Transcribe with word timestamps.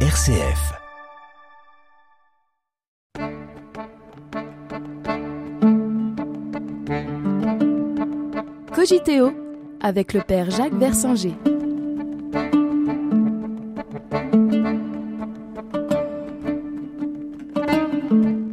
RCF. 0.00 0.76
Cogiteo 8.74 9.32
avec 9.80 10.12
le 10.12 10.20
père 10.22 10.50
Jacques 10.50 10.74
Versanger. 10.74 11.34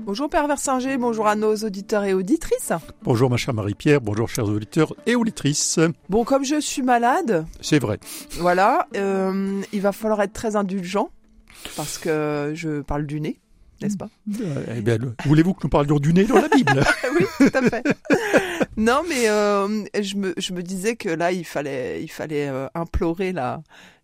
Bonjour 0.06 0.30
Père 0.30 0.48
Versinger, 0.48 0.98
bonjour 0.98 1.28
à 1.28 1.36
nos 1.36 1.56
auditeurs 1.56 2.04
et 2.04 2.14
auditrices. 2.14 2.72
Bonjour 3.04 3.30
ma 3.30 3.38
chère 3.38 3.54
Marie-Pierre, 3.54 4.00
bonjour 4.00 4.30
chers 4.30 4.46
auditeurs 4.48 4.94
et 5.08 5.16
auditrices. 5.16 5.80
Bon, 6.10 6.24
comme 6.24 6.44
je 6.46 6.60
suis 6.60 6.84
malade, 6.84 7.46
C'est 7.62 7.80
vrai. 7.80 8.00
voilà, 8.40 8.88
euh, 8.96 9.62
il 9.74 9.82
va 9.82 9.92
falloir 9.92 10.22
être 10.22 10.34
très 10.34 10.56
indulgent 10.56 11.10
parce 11.76 11.98
que 11.98 12.52
je 12.56 12.82
parle 12.82 13.06
du 13.06 13.20
nez, 13.22 13.40
n'est-ce 13.82 13.98
pas 13.98 14.10
eh 14.76 14.82
bien, 14.82 14.98
le- 14.98 15.16
voulez-vous 15.26 15.54
que 15.54 15.62
nous 15.64 15.70
parlions 15.70 16.00
du 16.00 16.14
nez 16.14 16.26
dans 16.26 16.36
la 16.42 16.48
Bible 16.50 16.84
Oui, 17.20 17.26
tout 17.38 17.58
à 17.58 17.62
fait. 17.62 17.84
non, 18.78 19.02
mais 19.08 19.30
euh, 19.30 19.84
je, 20.02 20.16
me, 20.16 20.34
je 20.38 20.54
me 20.54 20.62
disais 20.64 20.96
que 20.96 21.10
là, 21.10 21.32
il 21.32 21.46
fallait, 21.46 22.02
il 22.04 22.10
fallait 22.12 22.48
euh, 22.50 22.68
implorer 22.76 23.32
la, 23.34 23.62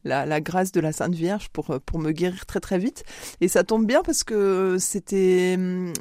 la, 0.10 0.26
la 0.26 0.42
grâce 0.42 0.74
de 0.74 0.82
la 0.82 0.92
Sainte 0.92 1.16
Vierge 1.16 1.48
pour, 1.54 1.72
euh, 1.72 1.80
pour 1.86 2.00
me 2.00 2.12
guérir 2.12 2.46
très 2.46 2.60
très 2.60 2.78
vite. 2.78 3.04
Et 3.40 3.48
ça 3.48 3.64
tombe 3.64 3.86
bien 3.86 4.02
parce 4.04 4.24
que 4.26 4.76
c'était 4.80 5.56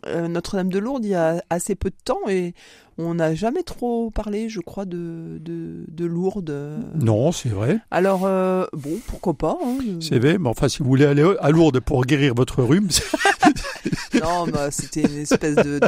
euh, 0.06 0.26
Notre-Dame 0.28 0.70
de 0.70 0.78
Lourdes 0.80 1.04
il 1.04 1.10
y 1.10 1.14
a 1.14 1.42
assez 1.50 1.76
peu 1.76 1.90
de 1.90 1.96
temps 2.04 2.28
et 2.28 2.54
on 3.00 3.14
n'a 3.14 3.32
jamais 3.32 3.62
trop 3.62 4.10
parlé, 4.10 4.48
je 4.48 4.58
crois, 4.58 4.84
de, 4.84 5.38
de, 5.40 5.84
de 5.86 6.04
Lourdes. 6.04 6.80
Non, 6.96 7.30
c'est 7.30 7.48
vrai. 7.48 7.78
Alors, 7.92 8.22
euh, 8.26 8.64
bon, 8.72 8.98
pourquoi 9.06 9.34
pas 9.34 9.56
hein. 9.64 9.78
C'est 10.00 10.18
vrai, 10.18 10.36
mais 10.38 10.48
enfin, 10.48 10.68
si 10.68 10.78
vous 10.82 10.86
voulez 10.88 11.04
aller 11.06 11.24
à 11.38 11.50
Lourdes 11.50 11.78
pour 11.78 12.04
guérir 12.04 12.34
votre 12.34 12.60
rhume, 12.64 12.90
c'est- 12.90 13.04
Non, 14.22 14.46
bah, 14.46 14.70
c'était 14.70 15.02
une 15.02 15.18
espèce 15.18 15.56
de 15.56 15.80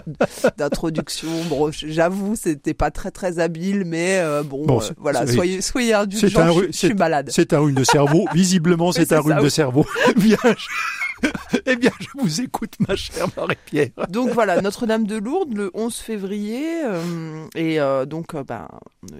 d'introduction. 0.57 1.29
Bon, 1.49 1.71
j'avoue, 1.73 2.37
c'était 2.37 2.75
pas 2.75 2.91
très 2.91 3.11
très 3.11 3.39
habile, 3.39 3.85
mais 3.87 4.19
euh, 4.19 4.43
bon, 4.43 4.67
Bon, 4.67 4.81
euh, 4.81 4.91
voilà, 4.99 5.27
soyez 5.27 5.61
soyez 5.61 5.95
indulgents. 5.95 6.53
Je, 6.61 6.73
suis 6.73 6.95
malade. 6.95 7.31
c'est 7.33 7.53
un 7.53 7.61
rhume 7.61 7.75
de 7.75 7.85
cerveau. 7.85 8.27
Visiblement, 8.35 8.93
c'est 8.93 9.13
un 9.13 9.21
rhume 9.21 9.35
ça, 9.35 9.39
de 9.41 9.45
oui. 9.45 9.51
cerveau. 9.51 9.87
Bien, 10.17 10.37
je- 10.45 11.29
eh 11.67 11.77
bien, 11.77 11.91
je 12.01 12.07
vous 12.19 12.41
écoute, 12.41 12.75
ma 12.89 12.97
chère 12.97 13.27
Marie-Pierre. 13.37 13.91
Donc 14.09 14.31
voilà, 14.31 14.61
Notre-Dame 14.63 15.07
de 15.07 15.17
Lourdes 15.17 15.55
le 15.55 15.71
11 15.75 15.95
février, 15.95 16.83
euh, 16.85 17.47
et 17.55 17.79
euh, 17.81 18.07
donc 18.07 18.35
euh, 18.35 18.43
ben, 18.43 18.69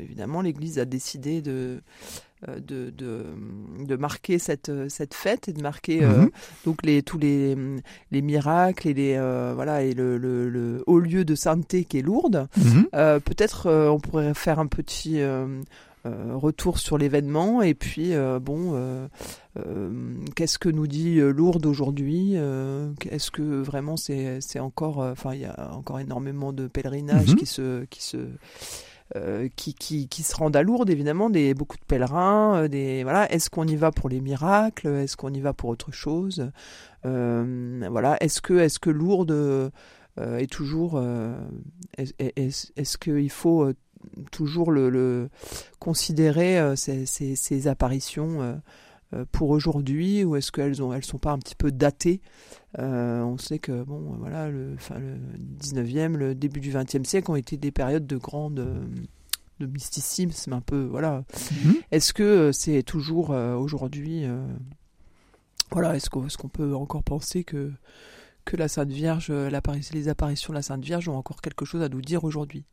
évidemment 0.01 0.41
l'Église 0.41 0.79
a 0.79 0.87
décidé 0.87 1.43
de 1.43 1.83
de, 2.49 2.91
de, 2.91 3.25
de 3.85 3.97
marquer 3.97 4.39
cette, 4.39 4.71
euh, 4.71 4.89
cette 4.89 5.15
fête 5.15 5.49
et 5.49 5.53
de 5.53 5.61
marquer 5.63 6.03
euh, 6.03 6.23
Mhm. 6.23 6.31
donc 6.65 6.79
les 6.85 7.03
tous 7.03 7.19
les, 7.19 7.57
les 8.11 8.23
miracles 8.23 8.89
et 8.89 8.95
les 8.95 9.15
euh, 9.17 9.53
voilà 9.55 9.83
et 9.83 9.93
le, 9.95 10.17
le, 10.19 10.49
le 10.49 10.83
haut 10.87 11.01
lieu 11.01 11.25
de 11.25 11.35
sainteté 11.35 11.85
qui 11.85 11.99
est 11.99 12.03
Lourdes. 12.03 12.49
Mhm. 12.57 12.87
Euh, 12.95 13.21
Peut-être 13.21 13.67
euh, 13.67 13.89
on 13.89 14.01
pourrait 14.01 14.33
faire 14.35 14.59
un 14.59 14.67
petit 14.67 15.21
euh, 15.21 15.61
euh, 16.07 16.33
retour 16.35 16.79
sur 16.79 16.97
l'événement 16.97 17.61
et 17.61 17.75
puis 17.75 18.15
euh, 18.15 18.39
bon, 18.41 18.71
euh, 18.75 19.07
euh, 19.59 19.91
qu'est-ce 20.35 20.59
que 20.59 20.71
nous 20.71 20.87
dit 20.87 21.19
euh, 21.19 21.31
Lourdes 21.31 21.67
aujourd'hui 21.67 22.33
euh, 22.37 22.91
Est-ce 23.11 23.31
que 23.31 23.43
vraiment 23.43 23.99
c'est 23.99 24.39
c'est 24.41 24.61
encore, 24.61 25.03
euh, 25.03 25.13
enfin 25.13 25.35
il 25.35 25.41
y 25.43 25.45
a 25.45 25.73
encore 25.75 26.01
énormément 26.01 26.55
de 26.55 26.69
pèlerinages 26.69 27.29
Mhm. 27.33 27.37
qui 27.37 27.45
se 27.47 27.85
qui 27.91 28.03
se 28.03 28.17
euh, 29.17 29.49
qui, 29.57 29.75
qui, 29.75 30.09
qui 30.09 30.23
se 30.23 30.35
rendent 30.37 30.57
à 30.57 30.63
Lourdes, 30.63 30.91
évidemment, 30.91 31.31
des, 31.31 31.53
beaucoup 31.55 31.77
de 31.77 31.85
pèlerins, 31.85 32.63
euh, 32.65 32.69
des 32.69 33.03
voilà. 33.03 33.31
Est-ce 33.33 33.51
qu'on 33.51 33.67
y 33.67 33.77
va 33.77 33.91
pour 33.91 34.09
les 34.09 34.21
miracles? 34.21 34.87
Est-ce 34.89 35.17
qu'on 35.17 35.33
y 35.33 35.41
va 35.41 35.53
pour 35.53 35.69
autre 35.71 35.93
chose? 35.93 36.51
Euh, 37.07 37.87
Voilà. 37.91 38.17
Est-ce 38.23 38.41
que 38.41 38.55
est-ce 38.55 38.79
que 38.79 38.91
Lourdes 38.91 39.71
est 40.21 40.51
toujours 40.51 40.95
euh, 40.97 41.35
est- 41.97 42.15
est- 42.21 42.73
est-ce 42.77 42.99
qu'il 42.99 43.31
faut 43.31 43.73
toujours 44.33 44.71
le, 44.71 44.91
le 44.91 45.29
considérer 45.79 46.75
ces, 46.77 47.07
ces, 47.07 47.37
ces 47.37 47.69
apparitions 47.69 48.61
pour 49.33 49.51
aujourd'hui 49.51 50.25
ou 50.25 50.37
est-ce 50.37 50.53
qu'elles 50.53 50.83
ont 50.83 50.93
elles 50.93 51.05
sont 51.05 51.19
pas 51.19 51.33
un 51.33 51.39
petit 51.39 51.57
peu 51.57 51.73
datées? 51.73 52.21
Euh, 52.79 53.23
on 53.23 53.39
sait 53.39 53.59
que 53.59 53.83
bon 53.83 54.15
voilà 54.19 54.49
le, 54.49 54.75
enfin, 54.75 54.99
le 54.99 55.17
19e 55.61 56.17
le 56.17 56.35
début 56.37 56.61
du 56.61 56.71
20e 56.73 57.05
siècle 57.05 57.31
ont 57.31 57.37
été 57.37 57.57
des 57.57 57.73
périodes 57.73 58.07
de 58.07 58.17
grande 58.17 58.61
euh, 58.61 58.85
de 59.59 59.67
mysticisme 59.67 60.53
un 60.53 60.61
peu 60.61 60.85
voilà. 60.85 61.25
Mhm. 61.65 61.75
est-ce 61.91 62.13
que 62.13 62.23
euh, 62.23 62.53
c'est 62.53 62.85
toujours 62.85 63.33
euh, 63.33 63.57
aujourd'hui 63.57 64.25
euh, 64.25 64.47
voilà 65.73 65.97
est-ce 65.97 66.09
qu'on 66.11 66.27
est-ce 66.27 66.39
qu'on 66.39 66.49
peut 66.49 66.75
encore 66.77 67.03
penser 67.03 67.43
que 67.43 67.73
que 68.45 68.57
la 68.57 68.69
Sainte 68.69 68.91
Vierge 68.91 69.29
euh, 69.31 69.51
les 69.93 70.09
apparitions 70.09 70.53
de 70.53 70.57
la 70.57 70.63
Sainte 70.63 70.85
Vierge 70.85 71.09
ont 71.09 71.17
encore 71.17 71.43
quelque 71.43 71.65
chose 71.65 71.83
à 71.83 71.89
nous 71.89 72.01
dire 72.03 72.23
aujourd'hui? 72.23 72.65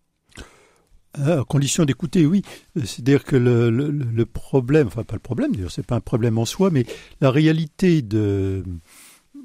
À 1.23 1.43
condition 1.47 1.85
d'écouter, 1.85 2.25
oui. 2.25 2.41
C'est-à-dire 2.75 3.23
que 3.23 3.35
le, 3.35 4.25
problème, 4.25 4.87
enfin 4.87 5.03
pas 5.03 5.15
le 5.15 5.19
problème, 5.19 5.55
d'ailleurs, 5.55 5.71
c'est 5.71 5.85
pas 5.85 5.95
un 5.95 6.01
problème 6.01 6.37
en 6.37 6.45
soi, 6.45 6.69
mais 6.71 6.85
la 7.21 7.31
réalité 7.31 8.01
de, 8.01 8.63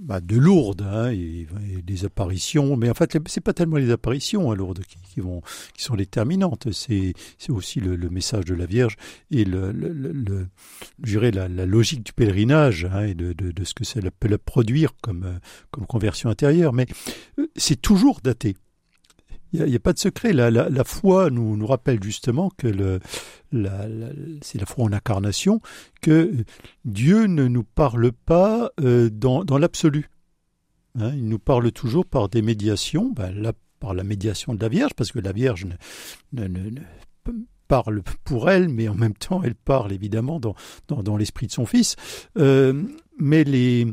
bah, 0.03 0.21
de 0.21 0.37
Lourdes 0.37 0.82
hein, 0.82 1.11
et, 1.11 1.47
des 1.82 2.05
apparitions, 2.05 2.77
mais 2.77 2.91
en 2.91 2.94
fait, 2.94 3.16
c'est 3.27 3.41
pas 3.41 3.53
tellement 3.53 3.77
les 3.77 3.91
apparitions 3.91 4.50
à 4.50 4.56
Lourdes 4.56 4.82
qui, 5.12 5.21
vont, 5.21 5.43
qui 5.75 5.82
sont 5.84 5.94
déterminantes. 5.94 6.72
C'est, 6.72 7.15
aussi 7.49 7.81
le, 7.81 7.97
message 8.11 8.44
de 8.44 8.55
la 8.55 8.66
Vierge 8.66 8.97
et 9.31 9.44
le, 9.44 9.72
le, 9.72 10.49
la, 11.31 11.49
logique 11.66 12.05
du 12.05 12.12
pèlerinage 12.12 12.87
hein, 12.87 13.03
et 13.03 13.15
de, 13.15 13.65
ce 13.65 13.75
que 13.75 13.84
ça 13.84 14.00
peut 14.19 14.38
produire 14.38 14.93
comme, 15.03 15.25
euh, 15.25 15.38
comme 15.71 15.87
conversion 15.87 16.31
intérieure. 16.31 16.72
Mais 16.72 16.87
euh, 17.38 17.47
c'est 17.56 17.81
toujours 17.81 18.21
daté. 18.22 18.56
Il 19.52 19.64
n'y 19.64 19.76
a, 19.76 19.80
pas 19.80 19.92
de 19.92 19.98
secret. 19.98 20.32
La, 20.32 20.50
la, 20.50 20.84
foi 20.84 21.30
nous, 21.30 21.56
nous 21.56 21.66
rappelle 21.66 22.02
justement 22.02 22.50
que 22.56 22.66
le, 22.66 23.00
la, 23.52 23.86
c'est 24.40 24.58
la 24.58 24.66
foi 24.66 24.84
en 24.84 24.92
incarnation, 24.92 25.60
que 26.00 26.32
Dieu 26.84 27.26
ne 27.26 27.46
nous 27.48 27.64
parle 27.64 28.12
pas 28.12 28.70
euh, 28.80 29.10
dans, 29.10 29.44
dans 29.44 29.58
l'absolu. 29.58 30.08
Hein, 30.98 31.12
il 31.14 31.28
nous 31.28 31.38
parle 31.38 31.70
toujours 31.72 32.06
par 32.06 32.28
des 32.28 32.42
médiations, 32.42 33.10
ben, 33.14 33.30
là, 33.32 33.52
par 33.80 33.94
la 33.94 34.04
médiation 34.04 34.54
de 34.54 34.60
la 34.60 34.68
Vierge, 34.68 34.92
parce 34.94 35.12
que 35.12 35.18
la 35.18 35.32
Vierge 35.32 35.66
ne, 36.32 36.42
ne- 36.42 36.48
ne- 36.48 36.70
ne 36.70 36.80
parle 37.69 38.02
pour 38.24 38.50
elle, 38.50 38.69
mais 38.69 38.88
en 38.88 38.94
même 38.94 39.14
temps, 39.14 39.42
elle 39.42 39.54
parle 39.54 39.92
évidemment 39.92 40.40
dans, 40.40 40.54
dans, 40.88 41.02
dans 41.02 41.16
l'esprit 41.16 41.46
de 41.46 41.52
son 41.52 41.64
Fils. 41.64 41.96
Euh, 42.36 42.84
mais 43.19 43.45
les, 43.45 43.87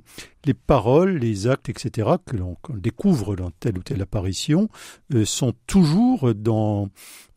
les 0.46 0.54
paroles, 0.54 1.18
les 1.18 1.48
actes, 1.48 1.70
etc., 1.70 2.10
que 2.26 2.38
l'on 2.38 2.56
découvre 2.74 3.36
dans 3.36 3.52
telle 3.60 3.78
ou 3.78 3.84
telle 3.84 4.02
apparition, 4.02 4.70
euh, 5.14 5.26
sont 5.26 5.54
toujours 5.68 6.34
dans, 6.34 6.90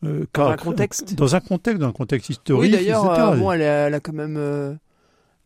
euh, 0.04 0.24
Dans 0.34 0.48
un 0.48 0.56
contexte. 0.56 1.14
dans 1.14 1.34
un 1.34 1.40
contexte, 1.40 1.80
dans 1.80 1.88
un 1.88 1.92
contexte 1.92 2.28
oui 2.28 2.34
historique, 2.34 2.72
d'ailleurs 2.72 3.10
euh, 3.10 3.36
bon 3.36 3.52
elle 3.52 3.62
a, 3.62 3.86
elle 3.88 3.94
a 3.94 4.00
quand 4.00 4.12
même 4.14 4.36
euh, 4.38 4.74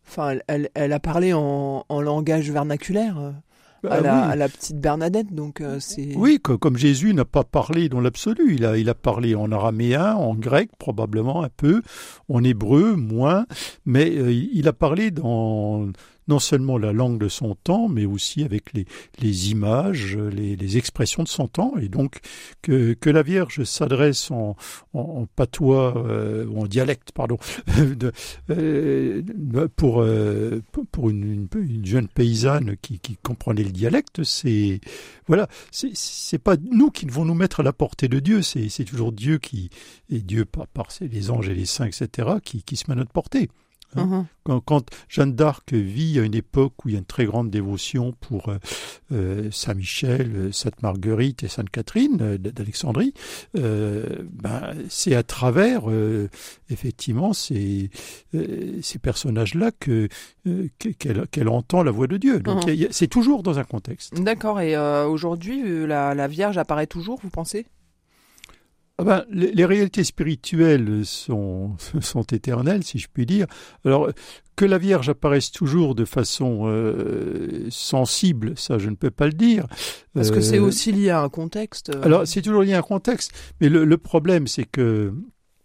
enfin 0.08 0.36
elle, 0.46 0.68
elle, 0.74 0.92
a 0.92 1.00
parlé 1.00 1.32
en, 1.32 1.84
en 1.88 2.00
langage 2.00 2.50
vernaculaire 2.50 3.18
euh, 3.18 3.30
à, 3.88 3.94
Ah 3.96 4.00
la, 4.00 4.14
oui. 4.14 4.32
à 4.32 4.36
la 4.36 4.48
petite 4.48 4.80
Bernadette 4.80 5.32
donc 5.34 5.60
euh, 5.60 5.78
c'est 5.80 6.14
Oui, 6.16 6.40
que- 6.42 6.52
comme 6.52 6.76
Jésus 6.76 7.14
n'a 7.14 7.24
pas 7.24 7.44
parlé 7.44 7.88
dans 7.88 8.00
l'absolu, 8.00 8.54
il 8.56 8.64
a, 8.64 8.76
il 8.78 8.88
a 8.88 8.94
parlé 8.94 9.34
en 9.34 9.50
araméen, 9.52 10.14
en 10.14 10.34
grec 10.34 10.70
probablement 10.78 11.42
un 11.44 11.50
peu, 11.56 11.82
en 12.28 12.42
hébreu 12.44 12.94
moins, 12.96 13.46
mais 13.84 14.10
euh, 14.16 14.32
il 14.32 14.66
a 14.68 14.72
parlé 14.72 15.10
dans 15.10 15.86
non 16.28 16.38
seulement 16.38 16.78
la 16.78 16.92
langue 16.92 17.18
de 17.18 17.28
son 17.28 17.54
temps, 17.54 17.88
mais 17.88 18.04
aussi 18.04 18.42
avec 18.42 18.72
les, 18.72 18.86
les 19.20 19.50
images, 19.50 20.16
les, 20.16 20.56
les 20.56 20.76
expressions 20.76 21.22
de 21.22 21.28
son 21.28 21.48
temps, 21.48 21.74
et 21.80 21.88
donc 21.88 22.18
que, 22.62 22.94
que 22.94 23.10
la 23.10 23.22
Vierge 23.22 23.64
s'adresse 23.64 24.30
en, 24.30 24.56
en, 24.92 25.26
patois, 25.26 25.96
euh, 25.96 26.46
ou 26.46 26.62
en 26.62 26.66
dialecte, 26.66 27.12
pardon, 27.12 27.38
de, 27.76 28.12
euh, 28.50 29.22
pour, 29.76 30.02
euh, 30.02 30.62
pour 30.92 31.10
une, 31.10 31.24
une, 31.24 31.48
une 31.62 31.86
jeune 31.86 32.08
paysanne 32.08 32.76
qui, 32.80 32.98
qui 32.98 33.16
comprenait 33.16 33.64
le 33.64 33.72
dialecte, 33.72 34.24
c'est 34.24 34.80
voilà, 35.28 35.48
c'est 35.70 36.38
pas 36.38 36.56
nous 36.70 36.90
qui 36.90 37.06
devons 37.06 37.24
nous 37.24 37.34
mettre 37.34 37.60
à 37.60 37.62
la 37.62 37.72
portée 37.72 38.08
de 38.08 38.20
Dieu, 38.20 38.42
c'est 38.42 38.84
toujours 38.84 39.12
Dieu 39.12 39.38
qui 39.38 39.70
et 40.08 40.20
Dieu 40.20 40.44
par, 40.44 40.66
par 40.68 40.88
les 41.00 41.30
anges 41.30 41.48
et 41.48 41.54
les 41.54 41.66
saints 41.66 41.86
etc 41.86 42.28
qui, 42.44 42.62
qui 42.62 42.76
se 42.76 42.84
met 42.88 42.92
à 42.92 42.96
notre 42.96 43.12
portée. 43.12 43.48
Mhm. 43.96 44.26
Quand, 44.44 44.60
quand 44.60 44.86
Jeanne 45.08 45.34
d'Arc 45.34 45.72
vit 45.72 46.18
à 46.20 46.22
une 46.22 46.34
époque 46.34 46.84
où 46.84 46.88
il 46.88 46.92
y 46.92 46.94
a 46.94 46.98
une 46.98 47.04
très 47.04 47.24
grande 47.24 47.50
dévotion 47.50 48.12
pour 48.20 48.48
euh, 48.48 48.58
euh, 49.12 49.50
Saint 49.50 49.74
Michel, 49.74 50.30
euh, 50.36 50.52
Sainte 50.52 50.80
Marguerite 50.82 51.42
et 51.42 51.48
Sainte 51.48 51.70
Catherine 51.70 52.18
euh, 52.20 52.38
d'Alexandrie, 52.38 53.12
euh, 53.56 54.04
ben, 54.30 54.74
c'est 54.88 55.14
à 55.16 55.22
travers 55.24 55.82
effectivement 56.70 57.32
ces, 57.32 57.90
ces 58.82 58.98
personnages-là 58.98 59.70
que 59.78 60.08
que- 60.78 61.22
qu'elle 61.30 61.48
entend 61.48 61.82
la 61.82 61.90
voix 61.90 62.06
de 62.06 62.16
Dieu. 62.16 62.40
Donc 62.40 62.68
a- 62.68 62.72
c'est 62.90 63.08
toujours 63.08 63.42
dans 63.42 63.58
un 63.58 63.64
contexte. 63.64 64.14
d'accord 64.22 64.60
et 64.60 64.76
aujourd'hui 64.76 65.86
la, 65.86 66.14
la 66.14 66.28
Vierge 66.28 66.58
apparaît 66.58 66.86
toujours 66.86 67.18
vous 67.22 67.30
pensez? 67.30 67.66
Ah 68.98 69.04
ben, 69.04 69.24
les, 69.30 69.52
les, 69.52 69.64
réalités 69.66 70.04
spirituelles 70.04 71.04
sont, 71.04 71.76
sont 72.00 72.22
éternelles, 72.22 72.82
si 72.82 72.98
je 72.98 73.08
puis 73.12 73.26
dire. 73.26 73.46
Alors, 73.84 74.10
que 74.56 74.64
la 74.64 74.78
Vierge 74.78 75.10
apparaisse 75.10 75.52
toujours 75.52 75.94
de 75.94 76.06
façon 76.06 76.62
euh, 76.64 77.66
sensible, 77.68 78.54
ça 78.56 78.78
je 78.78 78.88
ne 78.88 78.94
peux 78.94 79.10
pas 79.10 79.26
le 79.26 79.34
dire. 79.34 79.66
Parce 80.14 80.30
que 80.30 80.40
c'est 80.40 80.58
aussi 80.58 80.92
lié 80.92 81.10
à 81.10 81.20
un 81.20 81.28
contexte. 81.28 81.90
Euh... 81.90 82.02
Alors, 82.02 82.26
c'est 82.26 82.40
toujours 82.40 82.62
lié 82.62 82.72
à 82.72 82.78
un 82.78 82.82
contexte, 82.82 83.32
mais 83.60 83.68
le, 83.68 83.84
le 83.84 83.98
problème, 83.98 84.46
c'est 84.46 84.64
que 84.64 85.12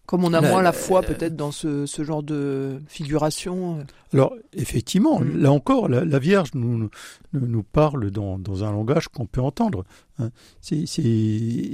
comme 0.08 0.26
on 0.26 0.34
a 0.34 0.42
moins 0.42 0.62
la 0.62 0.74
foi 0.74 1.02
peut-être 1.04 1.36
dans 1.38 1.52
ce, 1.52 1.86
ce, 1.86 2.04
genre 2.04 2.22
de 2.24 2.82
figuration. 2.88 3.80
euh. 3.80 3.84
Alors, 4.14 4.34
effectivement, 4.54 5.20
Mm. 5.22 5.38
là 5.38 5.52
encore, 5.54 5.88
la, 5.88 6.04
la 6.04 6.20
Vierge 6.20 6.50
nous, 6.54 6.78
nous, 6.78 6.90
nous 7.34 7.64
parle 7.64 8.12
dans, 8.12 8.38
dans 8.38 8.64
un 8.66 8.72
langage 8.72 9.08
qu'on 9.08 9.26
peut 9.26 9.40
entendre. 9.42 9.86
hein. 10.20 10.30
C'est, 10.60 10.86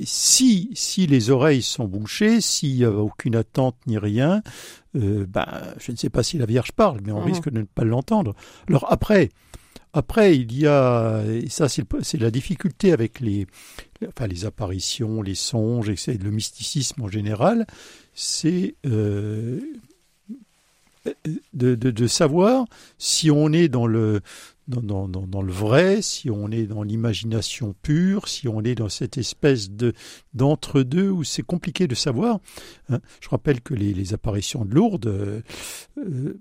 si, 0.05 0.69
si 0.73 1.07
les 1.07 1.29
oreilles 1.31 1.61
sont 1.63 1.85
bouchées, 1.85 2.41
s'il 2.41 2.75
n'y 2.75 2.83
a 2.83 2.91
aucune 2.91 3.35
attente 3.35 3.75
ni 3.87 3.97
rien, 3.97 4.41
euh, 4.95 5.25
ben, 5.27 5.45
je 5.79 5.91
ne 5.91 5.97
sais 5.97 6.09
pas 6.09 6.23
si 6.23 6.37
la 6.37 6.45
Vierge 6.45 6.71
parle, 6.73 6.99
mais 7.03 7.11
on 7.11 7.19
Mhm. 7.21 7.25
risque 7.25 7.49
de 7.49 7.59
ne 7.59 7.65
pas 7.65 7.83
l'entendre. 7.83 8.35
Alors 8.67 8.85
après, 8.91 9.29
après, 9.93 10.35
il 10.37 10.57
y 10.57 10.67
a, 10.67 11.23
et 11.25 11.49
ça 11.49 11.67
c'est, 11.69 11.85
la 12.19 12.31
difficulté 12.31 12.91
avec 12.91 13.19
les, 13.19 13.47
enfin, 14.07 14.27
les 14.27 14.45
apparitions, 14.45 15.21
les 15.21 15.35
songes, 15.35 15.89
le 15.89 16.31
mysticisme 16.31 17.01
en 17.01 17.07
général, 17.07 17.65
c'est 18.13 18.75
euh, 18.85 19.59
de, 21.53 22.07
savoir 22.07 22.65
si 22.97 23.31
on 23.31 23.51
est 23.51 23.67
dans 23.67 23.87
le, 23.87 24.21
dans, 24.67 25.41
le 25.41 25.51
vrai, 25.51 26.01
si 26.01 26.29
on 26.29 26.49
est 26.51 26.65
dans 26.65 26.83
l'imagination 26.83 27.75
pure, 27.81 28.27
si 28.27 28.47
on 28.47 28.61
est 28.61 28.75
dans 28.75 28.89
cette 28.89 29.17
espèce 29.17 29.71
de 29.71 29.93
d'entre-deux 30.33 31.09
où 31.09 31.23
c'est 31.23 31.43
compliqué 31.43 31.87
de 31.87 31.95
savoir. 31.95 32.39
hein. 32.89 32.99
Je 33.21 33.29
rappelle 33.29 33.61
que 33.61 33.73
les, 33.73 34.13
apparitions 34.13 34.65
de 34.65 34.73
Lourdes, 34.73 35.07
euh, 35.07 35.41
euh, 35.97 36.39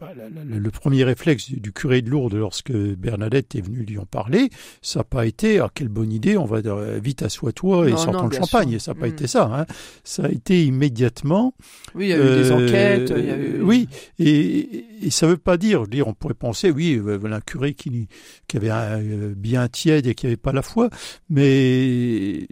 le 0.00 0.70
premier 0.70 1.02
réflexe 1.02 1.50
du, 1.50 1.72
curé 1.72 2.02
de 2.02 2.10
Lourdes 2.10 2.34
lorsque 2.34 2.72
Bernadette 2.72 3.54
est 3.56 3.60
venue 3.60 3.82
lui 3.84 3.98
en 3.98 4.06
parler, 4.06 4.48
ça 4.80 5.00
n'a 5.00 5.04
pas 5.04 5.26
été 5.26 5.58
ah 5.58 5.68
quelle 5.74 5.88
bonne 5.88 6.12
idée, 6.12 6.36
on 6.36 6.44
va 6.44 6.60
vite 7.00 7.22
assois-toi 7.22 7.88
et 7.88 7.96
sortons 7.96 8.28
le 8.28 8.36
champagne. 8.36 8.70
sûr. 8.70 8.80
Ça 8.80 8.94
n'a 8.94 9.00
pas 9.00 9.06
Mm. 9.08 9.10
été 9.12 9.26
ça. 9.26 9.50
hein. 9.52 9.66
Ça 10.04 10.26
a 10.26 10.28
été 10.30 10.64
immédiatement 10.64 11.54
Oui, 11.94 12.06
il 12.06 12.08
y 12.10 12.12
a 12.12 12.16
eu 12.16 12.20
des 12.20 12.50
euh, 12.50 12.54
enquêtes. 12.54 13.12
Il 13.16 13.24
y 13.24 13.30
a 13.30 13.36
eu... 13.36 13.60
Oui, 13.62 13.88
et, 14.20 14.84
et 15.02 15.10
ça 15.10 15.26
veut 15.26 15.36
pas 15.36 15.56
dire, 15.56 15.86
dire, 15.88 16.06
on 16.06 16.14
pourrait 16.14 16.34
penser, 16.34 16.70
oui, 16.70 16.94
euh, 16.94 17.16
voilà 17.16 17.36
un 17.36 17.40
curé 17.40 17.74
qui, 17.74 18.06
qui 18.46 18.56
avait 18.56 18.70
un, 18.70 19.00
euh, 19.00 19.34
bien 19.36 19.66
tiède 19.68 20.06
et 20.06 20.14
qui 20.14 20.26
avait 20.26 20.36
pas 20.36 20.52
la 20.52 20.62
foi, 20.62 20.90
mais 21.28 22.46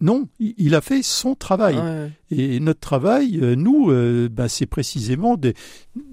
non, 0.00 0.28
il 0.38 0.74
a 0.74 0.80
fait 0.80 1.02
son 1.02 1.34
travail. 1.34 1.76
Ouais. 1.76 2.10
Et 2.30 2.60
notre 2.60 2.80
travail, 2.80 3.38
euh, 3.42 3.56
nous, 3.56 3.90
euh, 3.90 4.28
ben, 4.30 4.46
c'est 4.48 4.66
précisément 4.66 5.36
de- 5.36 5.54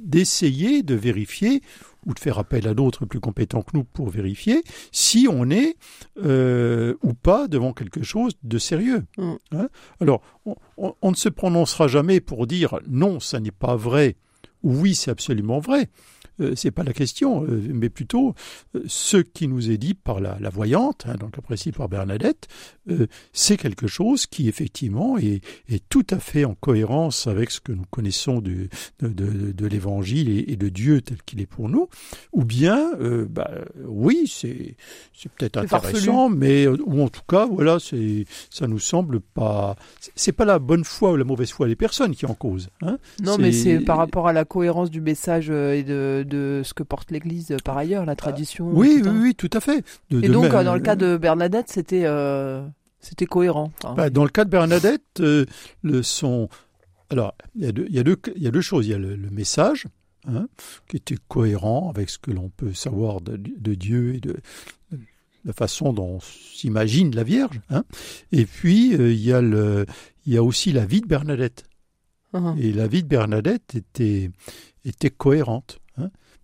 d'essayer 0.03 0.81
de 0.83 0.95
vérifier 0.95 1.61
ou 2.07 2.13
de 2.13 2.19
faire 2.19 2.37
appel 2.39 2.67
à 2.67 2.73
d'autres 2.73 3.05
plus 3.05 3.19
compétents 3.19 3.61
que 3.63 3.71
nous 3.75 3.83
pour 3.83 4.09
vérifier 4.09 4.63
si 4.91 5.27
on 5.29 5.49
est 5.49 5.75
euh, 6.23 6.93
ou 7.03 7.13
pas 7.13 7.47
devant 7.47 7.73
quelque 7.73 8.03
chose 8.03 8.33
de 8.43 8.57
sérieux. 8.57 9.03
Mm. 9.17 9.33
Hein? 9.53 9.69
Alors, 10.01 10.21
on, 10.45 10.55
on- 10.77 10.93
on 11.01 11.11
ne 11.11 11.15
se 11.15 11.29
prononcera 11.29 11.87
jamais 11.87 12.19
pour 12.21 12.47
dire 12.47 12.79
non, 12.87 13.19
ça 13.19 13.39
n'est 13.39 13.51
pas 13.51 13.75
vrai 13.75 14.15
ou 14.63 14.73
oui, 14.75 14.95
c'est 14.95 15.11
absolument 15.11 15.59
vrai. 15.59 15.89
Euh, 16.41 16.53
c'est 16.55 16.71
pas 16.71 16.83
la 16.83 16.91
question, 16.93 17.43
euh, 17.45 17.61
mais 17.73 17.89
plutôt 17.89 18.35
euh, 18.75 18.81
ce 18.87 19.17
qui 19.17 19.47
nous 19.47 19.71
est 19.71 19.77
dit 19.77 19.93
par 19.93 20.19
la, 20.19 20.37
la 20.41 20.49
voyante, 20.49 21.05
hein, 21.07 21.15
donc 21.19 21.39
précis 21.41 21.71
par 21.71 21.87
Bernadette, 21.89 22.47
c'est 23.33 23.57
quelque 23.57 23.87
chose 23.87 24.27
qui 24.27 24.47
effectivement 24.47 25.17
est, 25.17 25.41
est 25.69 25.83
tout 25.89 26.05
à 26.11 26.19
fait 26.19 26.45
en 26.45 26.53
cohérence 26.53 27.25
avec 27.25 27.49
ce 27.51 27.59
que 27.59 27.71
nous 27.71 27.85
connaissons 27.89 28.41
de, 28.41 28.67
de, 29.01 29.51
de 29.51 29.65
l'Évangile 29.65 30.29
et, 30.29 30.51
et 30.51 30.55
de 30.55 30.69
Dieu 30.69 31.01
tel 31.01 31.17
qu'il 31.25 31.41
est 31.41 31.45
pour 31.47 31.67
nous, 31.69 31.87
ou 32.31 32.43
bien, 32.45 32.91
bah, 33.29 33.49
oui, 33.85 34.27
c'est 34.31 34.75
peut-être 35.37 35.61
C'est 35.61 35.67
farfelu. 35.67 35.89
intéressant, 35.97 36.29
mais 36.29 36.67
ou 36.67 37.01
en 37.01 37.07
tout 37.09 37.23
cas, 37.27 37.45
voilà, 37.47 37.79
c'est 37.79 38.25
ça 38.51 38.67
nous 38.67 38.79
semble 38.79 39.19
pas, 39.19 39.75
c'est- 40.15 40.31
pas 40.31 40.45
la 40.45 40.59
bonne 40.59 40.83
foi 40.83 41.13
ou 41.13 41.15
la 41.15 41.23
mauvaise 41.23 41.51
foi 41.51 41.67
des 41.67 41.75
personnes 41.75 42.13
qui 42.15 42.25
en 42.25 42.33
cause. 42.35 42.69
Hein 42.81 42.97
Non, 43.23 43.37
mais 43.39 43.51
C'est- 43.51 43.79
par 43.79 43.97
rapport 43.97 44.27
à 44.27 44.33
la 44.33 44.45
cohérence 44.45 44.91
du 44.91 45.01
message 45.01 45.49
et 45.49 45.83
de, 45.83 46.23
de 46.25 46.61
ce 46.63 46.73
que 46.73 46.83
porte 46.83 47.11
l'Église 47.11 47.51
euh, 47.51 47.57
par 47.63 47.77
ailleurs, 47.77 48.05
la 48.05 48.15
tradition. 48.15 48.69
oui, 48.73 49.01
oui, 49.03 49.09
oui, 49.11 49.35
tout 49.35 49.49
à 49.53 49.59
fait. 49.59 49.83
De- 50.09 50.19
Et 50.23 50.27
de 50.27 50.33
donc, 50.33 50.51
même- 50.51 50.63
dans 50.65 50.73
le 50.75 50.81
cas 50.81 50.95
de 50.95 51.17
Bernadette, 51.17 51.69
c'était 51.69 52.03
euh, 52.05 52.65
c'était 52.99 53.25
cohérent. 53.25 53.71
Bah, 53.95 54.09
dans 54.09 54.23
le 54.23 54.29
cas 54.29 54.45
de 54.45 54.49
Bernadette, 54.49 55.03
euh, 55.19 55.45
le 55.83 56.01
son. 56.03 56.49
Alors, 57.11 57.35
il 57.55 57.63
y, 57.63 57.67
a 57.67 57.71
deux, 57.71 57.85
il, 57.89 57.93
y 57.95 58.43
y 58.43 58.47
a 58.47 58.51
deux 58.51 58.61
choses. 58.61 58.87
Il 58.87 58.89
y 58.89 58.93
a 58.93 58.97
le, 58.97 59.15
le 59.15 59.29
message, 59.29 59.85
hein, 60.27 60.47
qui 60.89 60.97
était 60.97 61.17
cohérent 61.27 61.89
avec 61.93 62.09
ce 62.09 62.17
que 62.17 62.31
l'on 62.31 62.49
peut 62.49 62.73
savoir 62.73 63.21
de, 63.21 63.37
de 63.37 63.75
Dieu 63.75 64.15
et 64.15 64.19
de 64.19 64.35
la 65.45 65.53
façon 65.53 65.93
dont 65.93 66.15
on 66.15 66.19
s'imagine 66.19 67.15
la 67.15 67.23
Vierge. 67.23 67.61
Hein. 67.69 67.83
Et 68.31 68.45
puis, 68.47 68.95
euh, 68.95 69.11
il, 69.13 69.19
y 69.19 69.31
a 69.31 69.41
le, 69.41 69.85
y 70.25 70.35
a 70.37 70.43
aussi 70.43 70.71
la 70.71 70.85
vie 70.87 71.01
de 71.01 71.05
Bernadette. 71.07 71.65
hein. 72.33 72.55
Et 72.59 72.73
la 72.73 72.87
vie 72.87 73.03
de 73.03 73.07
Bernadette 73.07 73.75
était, 73.75 74.31
était 74.83 75.11
cohérente. 75.11 75.77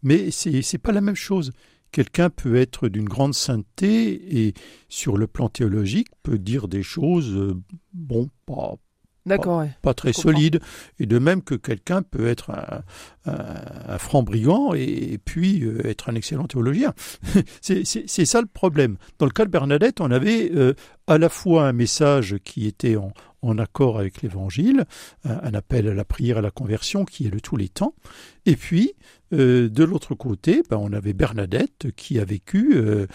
Mais 0.03 0.31
c'est 0.31 0.61
c'est 0.61 0.77
pas 0.77 0.91
la 0.91 1.01
même 1.01 1.15
chose. 1.15 1.51
Quelqu'un 1.91 2.29
peut 2.29 2.55
être 2.55 2.87
d'une 2.87 3.09
grande 3.09 3.33
sainteté 3.33 4.45
et, 4.45 4.53
sur 4.87 5.17
le 5.17 5.27
plan 5.27 5.49
théologique, 5.49 6.07
peut 6.23 6.39
dire 6.39 6.69
des 6.69 6.83
choses, 6.83 7.35
euh, 7.35 7.61
bon, 7.93 8.29
pas, 8.45 8.77
D'accord, 9.25 9.59
ouais. 9.59 9.71
pas 9.81 9.93
très 9.93 10.13
solides. 10.13 10.59
Et 10.99 11.05
de 11.05 11.19
même 11.19 11.43
que 11.43 11.53
quelqu'un 11.55 12.01
peut 12.01 12.27
être 12.27 12.49
un, 12.51 12.81
un, 13.25 13.93
un 13.93 13.97
franc 13.97 14.23
brigand 14.23 14.73
et, 14.73 15.13
et 15.13 15.17
puis 15.17 15.63
euh, 15.63 15.85
être 15.85 16.09
un 16.09 16.15
excellent 16.15 16.45
théologien. 16.47 16.93
c'est 17.61 17.85
ça 18.25 18.41
le 18.41 18.47
problème. 18.47 18.97
Dans 19.19 19.25
le 19.25 19.31
cas 19.31 19.45
de 19.45 19.51
Bernadette, 19.51 20.01
on 20.01 20.09
avait 20.09 20.51
euh, 20.53 20.73
à 21.11 21.17
la 21.17 21.29
fois 21.29 21.67
un 21.67 21.73
message 21.73 22.37
qui 22.43 22.67
était 22.67 22.95
en, 22.95 23.11
en 23.41 23.57
accord 23.57 23.99
avec 23.99 24.21
l'Évangile, 24.21 24.85
un, 25.25 25.39
un 25.43 25.53
appel 25.53 25.87
à 25.87 25.93
la 25.93 26.05
prière, 26.05 26.37
à 26.37 26.41
la 26.41 26.51
conversion 26.51 27.05
qui 27.05 27.27
est 27.27 27.31
de 27.31 27.39
tous 27.39 27.57
les 27.57 27.69
temps, 27.69 27.93
et 28.45 28.55
puis 28.55 28.93
euh, 29.33 29.69
de 29.69 29.83
l'autre 29.83 30.13
côté, 30.15 30.61
ben, 30.69 30.77
on 30.77 30.91
avait 30.93 31.13
Bernadette 31.13 31.87
qui 31.95 32.19
a 32.19 32.25
vécu 32.25 32.73
euh, 32.75 33.07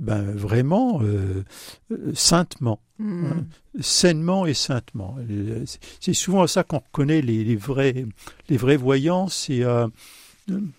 ben, 0.00 0.22
vraiment 0.32 1.00
euh, 1.02 1.44
euh, 1.92 2.12
saintement 2.14 2.80
Hmm. 2.98 3.42
sainement 3.78 4.46
et 4.46 4.54
saintement. 4.54 5.18
Euh, 5.28 5.64
c'est- 6.00 6.14
souvent 6.14 6.40
à 6.42 6.48
ça 6.48 6.64
qu'on 6.64 6.78
reconnaît 6.78 7.20
les, 7.20 7.44
les 7.44 7.54
vrais, 7.56 8.06
les 8.48 8.56
vrais 8.56 8.78
voyants, 8.78 9.28
c'est 9.28 9.62
euh, 9.64 9.86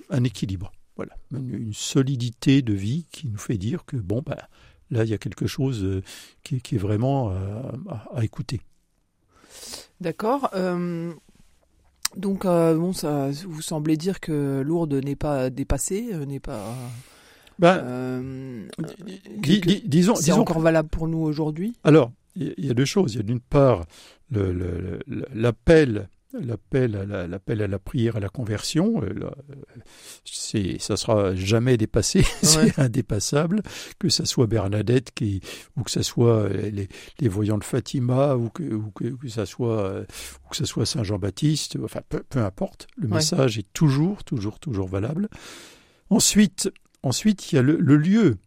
un 0.09 0.23
équilibre. 0.23 0.71
Voilà, 0.95 1.15
une, 1.31 1.53
une 1.53 1.73
solidité 1.75 2.63
de 2.63 2.73
vie 2.73 3.05
qui 3.11 3.27
nous 3.27 3.37
fait 3.37 3.59
dire 3.59 3.85
que 3.85 3.97
bon, 3.97 4.23
bah, 4.25 4.49
là, 4.91 5.03
il 5.03 5.09
y 5.09 5.13
a 5.13 5.17
quelque 5.17 5.47
chose 5.47 5.83
euh, 5.83 6.01
qui, 6.43 6.61
qui 6.61 6.75
est 6.75 6.79
vraiment 6.79 7.31
euh, 7.31 7.61
à, 7.89 8.19
à 8.19 8.23
écouter. 8.23 8.61
D'accord. 10.01 10.49
euh, 10.53 11.13
donc, 12.15 12.45
euh, 12.45 12.75
bon, 12.75 12.93
ça, 12.93 13.29
vous 13.47 13.61
semblez 13.61 13.97
dire 13.97 14.19
que 14.19 14.61
Lourdes 14.65 14.93
n'est 14.93 15.15
pas 15.15 15.49
dépassée, 15.49 16.13
n'est 16.25 16.39
pas. 16.39 16.73
Ben, 17.59 17.79
euh, 17.83 18.67
dis- 19.39 19.61
que- 19.61 19.67
dis- 19.67 19.83
disons, 19.85 20.15
c'est 20.15 20.25
disons 20.25 20.41
encore 20.41 20.59
valable 20.59 20.89
pour 20.89 21.07
nous 21.07 21.19
aujourd'hui? 21.19 21.73
Alors, 21.83 22.11
il 22.35 22.53
y 22.57 22.69
a 22.69 22.73
deux 22.73 22.85
choses. 22.85 23.15
Il 23.15 23.17
y 23.17 23.19
a 23.19 23.23
d'une 23.23 23.39
part 23.39 23.85
l'appel, 25.33 26.07
l'appel 26.33 26.95
à 26.95 27.05
la, 27.05 27.27
l'appel 27.27 27.61
à 27.61 27.67
la 27.67 27.79
prière, 27.79 28.15
à 28.17 28.19
la 28.19 28.29
conversion. 28.29 29.01
euh, 29.01 29.13
là, 29.13 29.31
euh, 29.51 29.55
C'est, 30.25 30.77
ça 30.79 30.97
sera 30.97 31.33
jamais 31.35 31.77
dépassé, 31.77 32.23
c'est 32.41 32.77
indépassable. 32.79 33.61
Que 33.99 34.09
ça 34.09 34.25
soit 34.25 34.47
Bernadette 34.47 35.11
qui, 35.13 35.41
ou 35.75 35.83
que 35.83 35.91
ça 35.91 36.03
soit 36.03 36.43
euh, 36.43 36.69
les, 36.69 36.87
les 37.19 37.27
voyants 37.29 37.57
de 37.57 37.63
Fatima, 37.63 38.35
ou 38.35 38.49
que, 38.49 38.63
ou 38.63 38.91
que, 38.91 39.05
que 39.05 39.27
ça 39.29 39.45
soit, 39.45 40.01
ou 40.01 40.49
que 40.49 40.55
ça 40.57 40.65
soit 40.65 40.85
Saint 40.85 41.03
Jean-Baptiste. 41.03 41.77
Enfin, 41.83 42.01
peu, 42.09 42.23
peu 42.29 42.39
importe. 42.39 42.87
Le 42.97 43.07
Ouais. 43.07 43.15
message 43.15 43.57
est 43.57 43.71
toujours, 43.73 44.23
toujours, 44.23 44.59
toujours 44.59 44.87
valable. 44.87 45.29
Ensuite, 46.09 46.69
ensuite, 47.03 47.51
il 47.51 47.55
y 47.55 47.59
a 47.59 47.61
le, 47.61 47.77
le 47.77 47.97
lieu. 47.97 48.37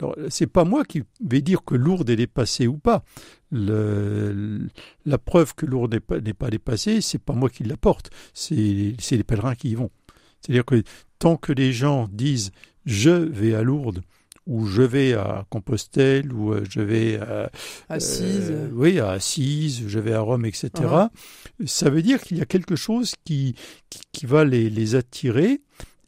Alors, 0.00 0.14
c'est 0.28 0.46
pas 0.46 0.64
moi 0.64 0.84
qui 0.84 1.02
vais 1.24 1.40
dire 1.40 1.64
que 1.64 1.74
Lourdes 1.74 2.10
est 2.10 2.16
dépassée 2.16 2.66
ou 2.66 2.76
pas. 2.76 3.02
Le- 3.50 4.68
la 5.04 5.18
preuve 5.18 5.54
que 5.54 5.66
Lourdes 5.66 5.94
n'est 5.94 6.00
pas, 6.00 6.16
pas 6.38 6.50
dépassée, 6.50 7.00
c'est 7.00 7.18
pas 7.22 7.32
moi 7.32 7.48
qui 7.48 7.64
l'apporte. 7.64 8.10
C'est, 8.34 8.54
les 8.54 9.24
pèlerins 9.24 9.54
qui 9.54 9.70
y 9.70 9.74
vont. 9.74 9.90
C'est-à-dire 10.40 10.64
que 10.64 10.82
tant 11.18 11.36
que 11.36 11.52
les 11.52 11.72
gens 11.72 12.08
disent 12.12 12.50
je 12.84 13.10
vais 13.10 13.54
à 13.54 13.62
Lourdes 13.62 14.02
ou 14.46 14.66
je 14.66 14.82
vais 14.82 15.14
à 15.14 15.44
Compostelle 15.50 16.32
ou 16.32 16.54
je 16.70 16.80
vais 16.80 17.18
à, 17.18 17.50
Assise. 17.88 18.48
euh, 18.50 18.68
oui, 18.72 19.00
à 19.00 19.10
Assise, 19.10 19.84
je 19.88 19.98
vais 19.98 20.12
à 20.12 20.20
Rome, 20.20 20.44
etc. 20.44 20.70
Ça 21.64 21.90
veut 21.90 22.02
dire 22.02 22.20
qu'il 22.22 22.36
y 22.36 22.42
a 22.42 22.46
quelque 22.46 22.76
chose 22.76 23.14
qui, 23.24 23.56
qui, 23.90 24.00
qui 24.12 24.26
va 24.26 24.44
les, 24.44 24.70
les 24.70 24.94
attirer 24.94 25.62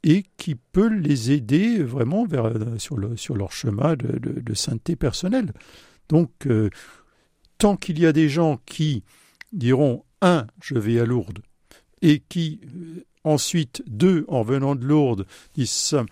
et 0.05 0.25
qui 0.37 0.55
peut 0.55 0.89
les 0.89 1.33
aider 1.33 1.83
vraiment 1.83 2.25
vers, 2.25 2.53
sur, 2.79 2.97
le, 2.97 3.17
sur 3.17 3.37
leur 3.37 3.53
chemin 3.53 3.97
de, 3.97 4.19
de, 4.19 4.41
de 4.41 4.55
sainteté 4.55 4.97
personnelle. 4.97 5.53
Donc, 6.09 6.31
euh, 6.47 6.71
tant 7.59 7.77
qu'il 7.77 7.99
y 7.99 8.07
a 8.07 8.13
des 8.13 8.29
gens 8.29 8.59
qui 8.65 9.03
diront 9.53 10.05
un, 10.23 10.47
je 10.63 10.75
vais 10.79 11.01
à 11.01 11.05
Lourdes, 11.05 11.41
et 12.01 12.23
qui 12.29 12.61
euh, 12.65 13.05
ensuite 13.25 13.83
deux, 13.87 14.25
en 14.29 14.43
venant 14.43 14.75
de 14.75 14.85
Lourdes, 14.85 15.27
disent 15.55 15.71
ça, 15.71 16.05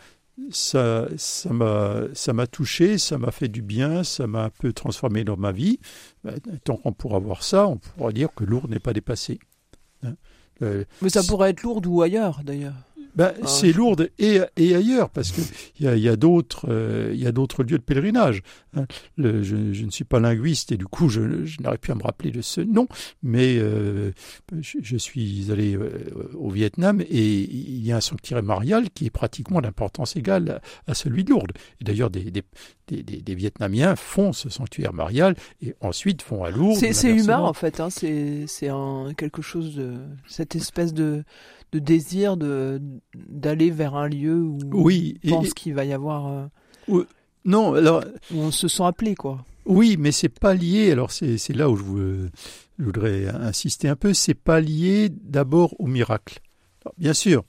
ça, 0.51 1.09
ça 1.17 1.53
m'a, 1.53 2.03
ça 2.13 2.33
m'a 2.33 2.47
touché, 2.47 2.99
ça 2.99 3.19
m'a 3.19 3.31
fait 3.31 3.49
du 3.49 3.63
bien, 3.63 4.05
ça 4.05 4.27
m'a 4.27 4.45
un 4.45 4.51
peu 4.51 4.73
transformé 4.73 5.25
dans 5.25 5.37
ma 5.37 5.53
vie. 5.53 5.79
Ben, 6.25 6.39
tant 6.65 6.77
qu'on 6.77 6.93
pourra 6.93 7.19
voir 7.19 7.43
ça, 7.43 7.67
on 7.69 7.79
pourra 7.79 8.13
dire 8.13 8.29
que 8.35 8.45
Lourdes 8.45 8.71
n'est 8.71 8.81
pas 8.81 8.93
dépassé. 8.93 9.39
Hein. 10.03 10.15
Euh, 10.63 10.85
Mais 11.03 11.09
ça 11.09 11.23
pourrait 11.23 11.51
être 11.51 11.63
Lourdes 11.63 11.87
ou 11.87 12.03
ailleurs, 12.03 12.43
d'ailleurs. 12.45 12.75
Ben, 13.17 13.33
ah, 13.43 13.47
c'est 13.47 13.73
Lourdes 13.73 14.11
et, 14.19 14.41
et, 14.57 14.75
ailleurs, 14.75 15.09
parce 15.09 15.33
qu'il 15.33 15.45
y 15.81 15.89
a, 15.89 15.97
y 15.97 16.09
a 16.09 16.17
d'autres 16.17 16.67
euh, 16.69 17.11
il 17.15 17.21
y 17.21 17.27
a 17.27 17.33
d'autres 17.33 17.63
lieux 17.63 17.79
de 17.79 17.83
pèlerinage. 17.83 18.43
Hein. 18.77 18.85
Le, 19.17 19.43
je, 19.43 19.73
je, 19.73 19.85
ne 19.87 19.91
suis 19.91 20.05
pas 20.05 20.21
linguiste 20.21 20.71
et 20.73 20.77
du 20.77 20.87
coup, 20.87 21.09
je, 21.09 21.47
je 21.47 21.63
n'arrive 21.63 21.81
plus 21.81 21.93
à 21.93 21.95
me 21.95 22.03
rappeler 22.03 22.31
de 22.31 22.43
ce 22.43 22.61
nom, 22.61 22.87
mais 23.23 23.57
euh, 23.59 24.13
je, 24.61 24.97
suis 24.99 25.51
allé 25.51 25.75
euh, 25.77 26.31
au 26.35 26.51
Vietnam 26.51 27.01
et 27.01 27.27
il 27.41 27.87
y 27.87 27.91
a 27.91 27.97
un 27.97 28.01
sanctuaire 28.03 28.43
marial 28.43 28.91
qui 28.91 29.07
est 29.07 29.11
pratiquement 29.11 29.63
d'importance 29.63 30.15
égale 30.17 30.61
à, 30.87 30.91
à, 30.91 30.95
celui 30.95 31.25
de 31.25 31.31
Lourdes. 31.31 31.53
Et 31.81 31.85
d'ailleurs, 31.85 32.11
des, 32.11 32.31
des, 32.31 32.45
des, 32.89 33.03
des, 33.03 33.35
Vietnamiens 33.35 33.97
font 33.97 34.35
ce 34.35 34.51
sanctuaire 34.51 34.93
marial 34.93 35.37
et 35.63 35.75
ensuite 35.81 36.23
vont 36.29 36.45
à 36.45 36.51
Lourdes. 36.51 36.79
C'est 36.93 37.11
humain 37.11 37.41
en 37.41 37.55
fait, 37.55 37.81
hein. 37.81 37.89
c'est 37.89 38.47
quelque 39.17 39.41
chose 39.41 39.75
de 39.75 39.95
cette 40.27 40.55
espèce 40.55 40.93
de 40.93 41.25
de 41.73 41.79
désir 41.79 42.37
de 42.37 42.81
d'aller 43.15 43.71
vers 43.71 43.95
un 43.95 44.09
lieu 44.09 44.41
où 44.41 44.59
oui, 44.73 45.19
on 45.25 45.31
pense 45.31 45.55
qu'il 45.55 45.75
va 45.75 45.85
y 45.85 45.93
avoir 45.93 46.49
euh, 46.89 47.05
non 47.45 47.75
alors 47.75 48.05
où 48.33 48.39
on 48.39 48.51
se 48.51 48.69
sent 48.69 48.85
appelé 48.85 49.15
quoi. 49.15 49.45
oui 49.67 49.97
mais 49.99 50.13
c'est 50.13 50.29
pas 50.29 50.55
lié 50.55 50.93
alors 50.93 51.11
c'est 51.11 51.53
là 51.55 51.69
où 51.69 51.77
je, 51.77 52.29
je, 52.79 52.85
voudrais 52.85 53.29
insister 53.29 53.89
un 53.89 53.97
peu 53.97 54.15
c'est 54.15 54.35
pas 54.35 54.61
lié 54.61 55.09
d'abord 55.11 55.75
au 55.81 55.87
miracle. 55.87 56.41
Alors, 56.85 56.95
bien 56.99 57.15
sûr 57.15 57.45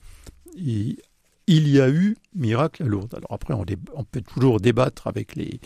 il, 0.56 0.96
il, 1.46 1.68
y 1.68 1.80
a 1.80 1.88
eu 1.88 2.16
miracle 2.34 2.82
à 2.82 2.86
Lourdes. 2.86 3.14
Alors 3.14 3.32
après 3.32 3.54
on, 3.54 3.64
on 3.94 4.04
peut 4.04 4.20
toujours 4.20 4.60
débattre 4.60 5.06
avec 5.06 5.36
les 5.36 5.60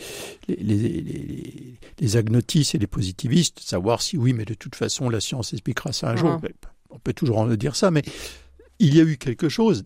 les, 0.47 0.55
les, 0.57 0.77
les, 0.77 1.73
les 1.99 2.17
agnotistes 2.17 2.75
et 2.75 2.77
les 2.77 2.87
positivistes 2.87 3.59
savoir 3.59 4.03
si 4.03 4.15
oui 4.15 4.33
mais 4.33 4.45
de 4.45 4.53
toute 4.53 4.75
façon 4.75 5.09
la 5.09 5.19
science 5.19 5.53
expliquera 5.53 5.91
ça 5.91 6.11
un 6.11 6.15
jour. 6.15 6.39
On 6.91 6.99
peut 6.99 7.13
toujours 7.13 7.39
en 7.39 7.47
dire 7.47 7.75
ça 7.75 7.89
mais 7.89 8.03
il 8.79 8.95
y 8.95 9.01
a 9.01 9.03
eu 9.03 9.17
quelque 9.17 9.49
chose, 9.49 9.83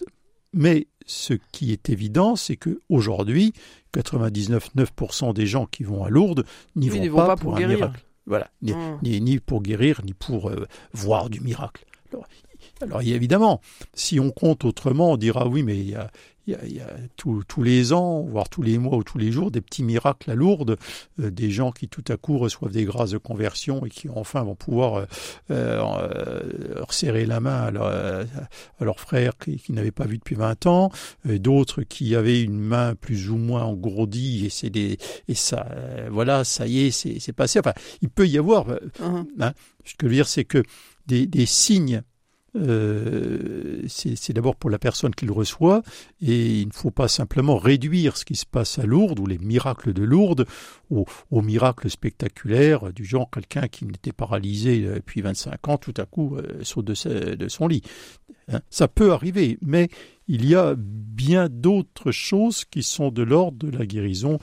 mais 0.54 0.88
ce 1.06 1.34
qui 1.52 1.72
est 1.72 1.90
évident, 1.90 2.36
c'est 2.36 2.58
que 2.58 2.80
aujourd'hui, 2.90 3.54
99,9% 3.94 5.34
des 5.34 5.48
gens 5.48 5.66
qui 5.66 5.84
vont 5.84 6.04
à 6.04 6.10
Lourdes 6.10 6.46
n'y 6.76 6.90
vont, 6.90 7.08
vont, 7.10 7.18
pas, 7.18 7.28
pas 7.28 7.36
pour, 7.36 7.54
pour 7.54 7.64
un 7.64 7.68
miracle. 7.68 8.04
Voilà, 8.26 8.50
ni, 8.62 8.74
mmh. 8.74 9.00
ni, 9.04 9.22
ni, 9.22 9.40
pour 9.40 9.62
guérir, 9.62 10.02
ni 10.04 10.14
pour 10.14 10.50
euh, 10.50 10.68
voir 10.94 11.30
du 11.30 11.40
miracle. 11.40 11.86
Alors, 12.12 12.28
alors, 12.82 13.02
évidemment, 13.02 13.62
si 13.94 14.20
on 14.20 14.32
compte 14.32 14.66
autrement, 14.66 15.14
on 15.14 15.18
dira 15.18 15.48
oui, 15.48 15.64
mais 15.64 15.78
il 15.78 15.90
y 15.90 15.96
a, 15.96 16.12
il 16.48 16.54
y 16.54 16.56
a, 16.56 16.66
il 16.66 16.76
y 16.76 16.80
a 16.82 16.90
tout, 17.16 17.44
tous 17.48 17.64
les 17.64 17.94
ans, 17.94 18.22
voire 18.22 18.50
tous 18.50 18.62
les 18.62 18.78
mois 18.78 18.98
ou 18.98 19.04
tous 19.04 19.18
les 19.18 19.32
jours, 19.32 19.52
des 19.52 19.62
petits 19.62 19.84
miracles 19.84 20.32
à 20.32 20.36
Lourdes, 20.36 20.78
euh, 21.20 21.30
des 21.30 21.52
gens 21.52 21.72
qui 21.72 21.88
tout 21.88 22.04
à 22.08 22.18
coup 22.18 22.38
reçoivent 22.38 22.72
des 22.72 22.86
grâces 22.86 23.12
de 23.12 23.18
conversion 23.18 23.86
et 23.86 23.90
qui 23.90 24.10
enfin 24.10 24.44
vont 24.44 24.56
pouvoir 24.56 24.96
euh, 24.96 25.06
euh, 25.52 26.84
serrer 26.90 27.26
la 27.26 27.40
main 27.40 27.62
à, 27.62 27.72
leur, 27.72 27.88
à 27.88 28.84
leurs 28.86 29.00
frères 29.00 29.38
qui, 29.38 29.58
qui 29.58 29.74
n'avaient 29.74 29.92
pas 29.92 30.06
vu 30.06 30.18
depuis 30.18 30.36
20 30.36 30.66
ans, 30.66 30.92
d'autres 31.26 31.84
qui 31.84 32.16
avaient 32.16 32.42
une 32.42 32.60
main 32.60 32.96
plus 32.96 33.30
ou 33.30 33.38
moins 33.38 33.64
engourdie 33.64 34.46
et 34.46 34.50
c'est 34.50 34.70
des 34.70 34.98
et 35.28 35.36
ça 35.36 35.68
euh, 35.72 36.10
voilà 36.12 36.44
ça 36.44 36.68
y 36.68 36.86
est 36.86 36.92
c'est 36.92 37.34
passé. 37.34 37.60
Enfin, 37.60 37.74
il 38.02 38.10
peut 38.10 38.28
y 38.28 38.38
avoir. 38.38 38.68
Uh 38.70 38.80
-huh. 39.00 39.26
hein, 39.40 39.54
ce 39.86 39.94
que 39.96 40.08
je 40.08 40.10
veux 40.10 40.16
dire, 40.16 40.28
c'est 40.28 40.46
que 40.46 40.64
des, 41.06 41.26
des 41.28 41.46
signes 41.46 42.02
euh, 42.58 43.82
c'est 43.88 44.34
d'abord 44.34 44.56
pour 44.56 44.70
la 44.70 44.80
personne 44.80 45.14
qui 45.14 45.26
le 45.26 45.32
reçoit 45.32 45.82
et 46.22 46.62
il 46.62 46.68
ne 46.68 46.74
faut 46.74 46.92
pas 46.92 47.08
simplement 47.08 47.58
réduire 47.58 48.18
ce 48.18 48.26
qui 48.26 48.36
se 48.36 48.46
passe 48.46 48.80
à 48.80 48.86
Lourdes 48.86 49.20
ou 49.20 49.26
les 49.26 49.38
miracles 49.38 49.94
de 49.94 50.04
Lourdes 50.04 50.46
aux, 50.90 51.06
aux 51.32 51.42
miracles 51.42 51.90
spectaculaires 51.90 52.92
du 52.94 53.06
genre 53.06 53.30
quelqu'un 53.30 53.68
qui 53.68 53.86
n'était 53.86 54.12
paralysé 54.12 54.82
depuis 54.82 55.22
25 55.22 55.68
ans 55.68 55.78
tout 55.78 55.94
à 55.98 56.06
coup 56.06 56.36
euh, 56.38 56.64
saute 56.64 56.86
de, 56.86 57.48
son 57.48 57.68
lit. 57.68 57.82
Hein, 58.52 58.62
ça 58.70 58.88
peut 58.88 59.12
arriver, 59.12 59.58
mais 59.62 59.90
il 60.28 60.46
y 60.46 60.56
a 60.56 60.76
bien 60.78 61.50
d'autres 61.50 62.12
choses 62.12 62.66
qui 62.66 62.84
sont 62.84 63.12
de 63.12 63.24
l'ordre 63.24 63.58
de 63.58 63.78
la 63.78 63.86
guérison 63.86 64.40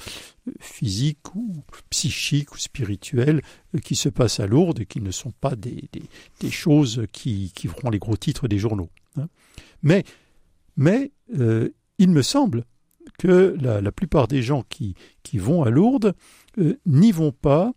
physique 0.58 1.34
ou 1.34 1.62
psychique 1.90 2.54
ou 2.54 2.58
spirituelle 2.58 3.42
qui 3.82 3.94
se 3.94 4.08
passent 4.08 4.40
à 4.40 4.46
Lourdes 4.46 4.80
et 4.80 4.86
qui 4.86 5.00
ne 5.00 5.10
sont 5.10 5.32
pas 5.32 5.56
des, 5.56 5.88
des, 5.92 6.02
des 6.40 6.50
choses 6.50 7.06
qui, 7.12 7.52
qui 7.54 7.68
feront 7.68 7.90
les 7.90 7.98
gros 7.98 8.16
titres 8.16 8.48
des 8.48 8.58
journaux. 8.58 8.90
Hein. 9.16 9.28
Mais, 9.82 10.04
mais 10.76 11.12
euh, 11.38 11.70
il 11.98 12.10
me 12.10 12.22
semble 12.22 12.64
que 13.18 13.56
la, 13.60 13.80
la, 13.80 13.92
plupart 13.92 14.28
des 14.28 14.42
gens 14.42 14.64
qui, 14.68 14.94
qui 15.22 15.38
vont 15.38 15.62
à 15.62 15.70
Lourdes 15.70 16.14
euh, 16.58 16.78
n'y 16.86 17.12
vont 17.12 17.32
pas 17.32 17.72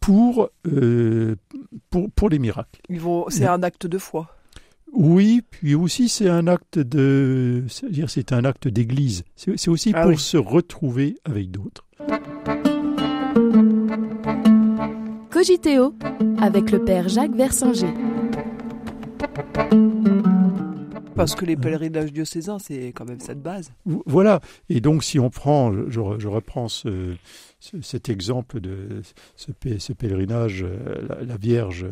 pour, 0.00 0.50
euh, 0.66 1.36
pour, 1.90 2.10
pour 2.10 2.28
les 2.28 2.38
miracles. 2.38 2.80
C'est 3.28 3.46
un 3.46 3.62
acte 3.62 3.86
de 3.86 3.98
foi. 3.98 4.34
Oui, 4.92 5.42
puis 5.48 5.74
aussi 5.74 6.08
c'est 6.08 6.28
un 6.28 6.46
acte 6.46 6.78
de, 6.78 7.64
c'est-à-dire 7.68 8.10
c'est 8.10 8.32
un 8.32 8.44
acte 8.44 8.68
d'église. 8.68 9.24
C'est 9.36 9.68
aussi 9.68 9.92
ah 9.94 10.02
pour 10.02 10.10
oui. 10.10 10.18
se 10.18 10.36
retrouver 10.36 11.16
avec 11.24 11.50
d'autres. 11.50 11.86
Cogiteo 15.30 15.94
avec 16.38 16.70
le 16.70 16.84
père 16.84 17.08
Jacques 17.08 17.34
Versinger. 17.34 17.94
Parce 21.14 21.34
que 21.34 21.44
les 21.44 21.56
pèlerinages 21.56 22.12
diocésains, 22.12 22.58
c'est 22.58 22.88
quand 22.88 23.04
même 23.04 23.20
cette 23.20 23.42
base. 23.42 23.72
Voilà. 24.06 24.40
Et 24.70 24.80
donc, 24.80 25.04
si 25.04 25.18
on 25.18 25.28
prend, 25.28 25.70
je, 25.88 26.00
je 26.18 26.28
reprends 26.28 26.68
ce, 26.68 27.14
ce, 27.58 27.80
cet 27.82 28.08
exemple 28.08 28.60
de 28.60 29.02
ce, 29.36 29.52
ce 29.78 29.92
pèlerinage, 29.92 30.64
la, 31.08 31.22
la 31.22 31.36
Vierge 31.36 31.86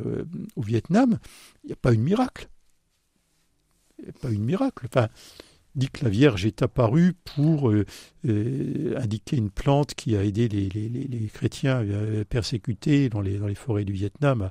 au 0.57 0.63
Vietnam, 0.63 1.19
il 1.65 1.69
n'y 1.69 1.73
a 1.75 1.77
pas 1.77 1.93
eu 1.93 1.99
de 1.99 2.03
miracle 2.03 2.49
pas 4.21 4.31
une 4.31 4.45
miracle. 4.45 4.87
Enfin, 4.87 5.09
dit 5.75 5.89
que 5.89 6.05
la 6.05 6.11
Vierge 6.11 6.45
est 6.45 6.63
apparue 6.63 7.15
pour 7.25 7.71
euh, 7.71 7.87
euh, 8.27 8.99
indiquer 8.99 9.37
une 9.37 9.51
plante 9.51 9.95
qui 9.95 10.17
a 10.17 10.25
aidé 10.25 10.49
les, 10.49 10.69
les, 10.69 10.89
les 10.89 11.29
chrétiens 11.29 11.83
euh, 11.83 12.25
persécutés 12.25 13.09
dans 13.09 13.21
les, 13.21 13.39
dans 13.39 13.47
les, 13.47 13.55
forêts 13.55 13.85
du 13.85 13.93
Vietnam 13.93 14.43
à, 14.43 14.51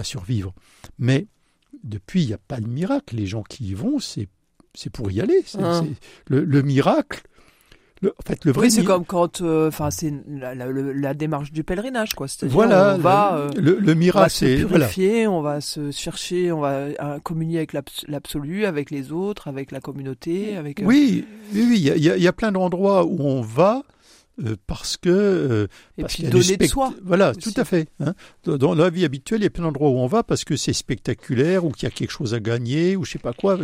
à 0.00 0.04
survivre. 0.04 0.54
Mais 0.98 1.26
depuis, 1.82 2.22
il 2.22 2.26
n'y 2.28 2.34
a 2.34 2.38
pas 2.38 2.60
de 2.60 2.68
miracle. 2.68 3.16
Les 3.16 3.26
gens 3.26 3.42
qui 3.42 3.64
y 3.68 3.74
vont, 3.74 3.98
c'est 3.98 4.28
pour 4.92 5.10
y 5.10 5.20
aller. 5.20 5.42
Ah. 5.58 5.82
Le, 6.26 6.44
le, 6.44 6.62
miracle, 6.62 7.22
le, 8.02 8.10
en 8.10 8.22
fait, 8.28 8.44
le 8.44 8.52
vrai 8.52 8.66
oui, 8.66 8.70
c'est 8.70 8.84
comme 8.84 9.06
quand, 9.06 9.40
enfin, 9.40 9.86
euh, 9.86 9.90
c'est 9.90 10.12
la, 10.28 10.54
la, 10.54 10.66
la, 10.70 11.14
démarche 11.14 11.50
du 11.50 11.64
pèlerinage, 11.64 12.14
quoi. 12.14 12.26
Voilà, 12.42 12.94
on 12.96 12.98
va, 12.98 13.36
euh, 13.36 13.48
le, 13.56 13.78
le, 13.78 13.94
miracle, 13.94 14.30
c'est 14.30 14.56
purifier, 14.56 15.26
voilà. 15.26 15.30
on 15.30 15.40
va 15.40 15.60
se 15.62 15.90
chercher, 15.92 16.52
on 16.52 16.60
va 16.60 16.72
euh, 16.72 17.18
communier 17.22 17.56
avec 17.56 17.72
l'absolu, 17.72 18.66
avec 18.66 18.90
les 18.90 19.12
autres, 19.12 19.48
avec 19.48 19.72
la 19.72 19.80
communauté, 19.80 20.56
avec. 20.56 20.82
Oui, 20.84 21.24
oui, 21.54 21.66
oui, 21.68 21.78
il 21.78 22.04
y 22.04 22.10
a, 22.10 22.16
y 22.18 22.28
a, 22.28 22.32
plein 22.34 22.52
d'endroits 22.52 23.06
où 23.06 23.20
on 23.20 23.40
va. 23.40 23.82
Euh, 24.44 24.54
parce 24.66 24.98
que 24.98 25.08
euh, 25.08 25.66
et 25.96 26.02
parce 26.02 26.16
puis 26.16 26.24
donner 26.24 26.58
de 26.58 26.66
soi 26.66 26.92
voilà 27.02 27.30
aussi. 27.30 27.40
tout 27.40 27.58
à 27.58 27.64
fait 27.64 27.88
hein. 28.00 28.12
dans 28.44 28.74
la 28.74 28.90
vie 28.90 29.06
habituelle 29.06 29.40
il 29.40 29.44
y 29.44 29.46
a 29.46 29.50
plein 29.50 29.64
d'endroits 29.64 29.88
où 29.88 29.96
on 29.96 30.06
va 30.06 30.22
parce 30.22 30.44
que 30.44 30.56
c'est 30.56 30.74
spectaculaire 30.74 31.64
ou 31.64 31.70
qu'il 31.70 31.84
y 31.84 31.86
a 31.86 31.90
quelque 31.90 32.10
chose 32.10 32.34
à 32.34 32.40
gagner 32.40 32.96
ou 32.96 33.04
je 33.06 33.12
sais 33.12 33.18
pas 33.18 33.32
quoi 33.32 33.56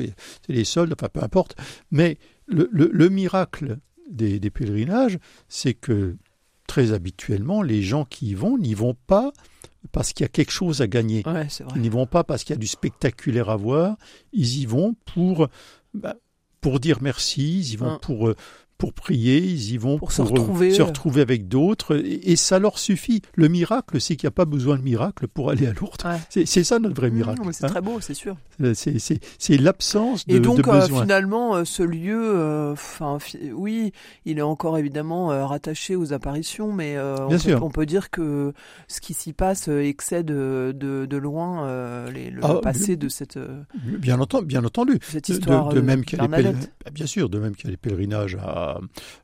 c'est 0.47 0.55
les 0.55 0.65
soldes 0.65 0.95
enfin 0.99 1.11
peu 1.13 1.23
importe 1.23 1.57
mais 1.91 2.17
le 2.49 3.09
miracle 3.11 3.77
des, 4.11 4.41
des 4.41 4.51
pèlerinages, 4.51 5.19
c'est 5.49 5.75
que 5.75 6.17
très 6.67 6.93
habituellement, 6.93 7.63
les 7.63 7.83
gens 7.83 8.05
qui 8.05 8.29
y 8.29 8.35
vont 8.35 8.59
n'y 8.59 8.75
vont 8.75 8.97
pas 9.07 9.33
parce 9.91 10.13
qu'il 10.13 10.25
y 10.25 10.27
a 10.27 10.29
quelque 10.29 10.53
chose 10.53 10.81
à 10.81 10.87
gagner. 10.87 11.23
Ouais, 11.27 11.49
ils 11.75 11.83
n'y 11.83 11.89
vont 11.89 12.07
pas 12.07 12.25
parce 12.25 12.45
qu'il 12.45 12.55
y 12.55 12.57
a 12.57 12.61
du 12.61 12.67
spectaculaire 12.67 13.51
à 13.51 13.57
voir. 13.57 13.97
Ils 14.33 14.61
y 14.61 14.67
vont 14.67 14.95
pour, 15.13 15.49
bah, 15.93 16.17
pour 16.61 16.81
dire 16.81 16.99
merci, 17.03 17.59
ils 17.59 17.73
y 17.73 17.77
vont 17.77 17.91
hein. 17.91 17.99
pour, 18.01 18.33
pour 18.83 18.95
prier, 18.95 19.39
ils 19.39 19.75
y 19.75 19.77
vont 19.77 19.97
pour, 19.97 20.09
pour 20.09 20.13
se 20.13 20.23
retrouver, 20.23 20.75
se 20.75 20.83
retrouver 20.83 21.21
avec 21.21 21.47
d'autres, 21.47 21.95
et, 22.05 22.33
et, 22.33 22.35
ça 22.35 22.59
leur 22.59 22.81
suffit. 22.81 23.23
Le 23.37 23.47
miracle, 23.47 24.01
c'est 24.01 24.17
qu'il 24.17 24.27
n'y 24.27 24.33
a 24.33 24.35
pas 24.35 24.45
besoin 24.45 24.77
de 24.77 24.83
miracle 24.83 25.29
pour 25.29 25.51
aller 25.51 25.69
à 25.69 25.73
Lourdes. 25.73 26.03
Ouais. 26.05 26.45
C'est 26.45 26.65
ça 26.65 26.81
notre 26.81 26.97
vrai 26.97 27.13
miracle. 27.13 27.47
Mmh, 27.47 27.53
c'est 27.53 27.65
hein. 27.67 27.69
très 27.69 27.81
beau, 27.81 28.01
c'est 28.01 28.15
sûr. 28.15 28.37
C'est 28.75 29.57
l'absence 29.57 30.27
de, 30.27 30.35
et 30.35 30.41
donc, 30.41 30.57
de 30.57 30.63
besoin. 30.63 30.99
Euh, 30.99 31.03
finalement, 31.03 31.55
euh, 31.55 31.65
ce 31.65 31.85
lieu, 31.85 32.73
enfin, 32.73 33.19
euh, 33.37 33.51
oui, 33.53 33.93
il 34.25 34.39
est 34.39 34.43
encore 34.43 34.79
évidemment 34.79 35.31
euh, 35.31 35.47
rattaché 35.47 35.95
aux 35.95 36.13
apparitions, 36.13 36.73
mais 36.73 36.97
euh, 36.97 37.15
on, 37.29 37.39
peut, 37.39 37.59
on, 37.63 37.71
peut, 37.71 37.87
dire 37.87 38.11
que 38.11 38.53
ce 38.89 39.01
qui 39.01 39.15
s'y 39.15 39.33
passe 39.33 39.69
excède 39.69 40.27
de, 40.27 40.75
de, 40.75 41.07
de 41.07 41.17
loin 41.17 41.69
les, 42.11 42.31
le 42.31 42.41
ah, 42.43 42.55
passé 42.63 42.97
de 42.97 43.09
cette. 43.09 43.39
bien 43.85 44.19
entendu, 44.19 44.47
bien 44.47 44.65
entendu. 44.65 44.99
Cette 45.03 45.29
histoire 45.29 45.69
de, 45.69 45.81
même 45.81 46.03
bien 46.93 47.07
sûr, 47.07 47.29
de 47.29 47.39
même 47.39 47.55
qu'il 47.55 47.67
y 47.67 47.69
a 47.69 47.71
les 47.71 47.77
pèlerinages 47.77 48.37
à 48.37 48.72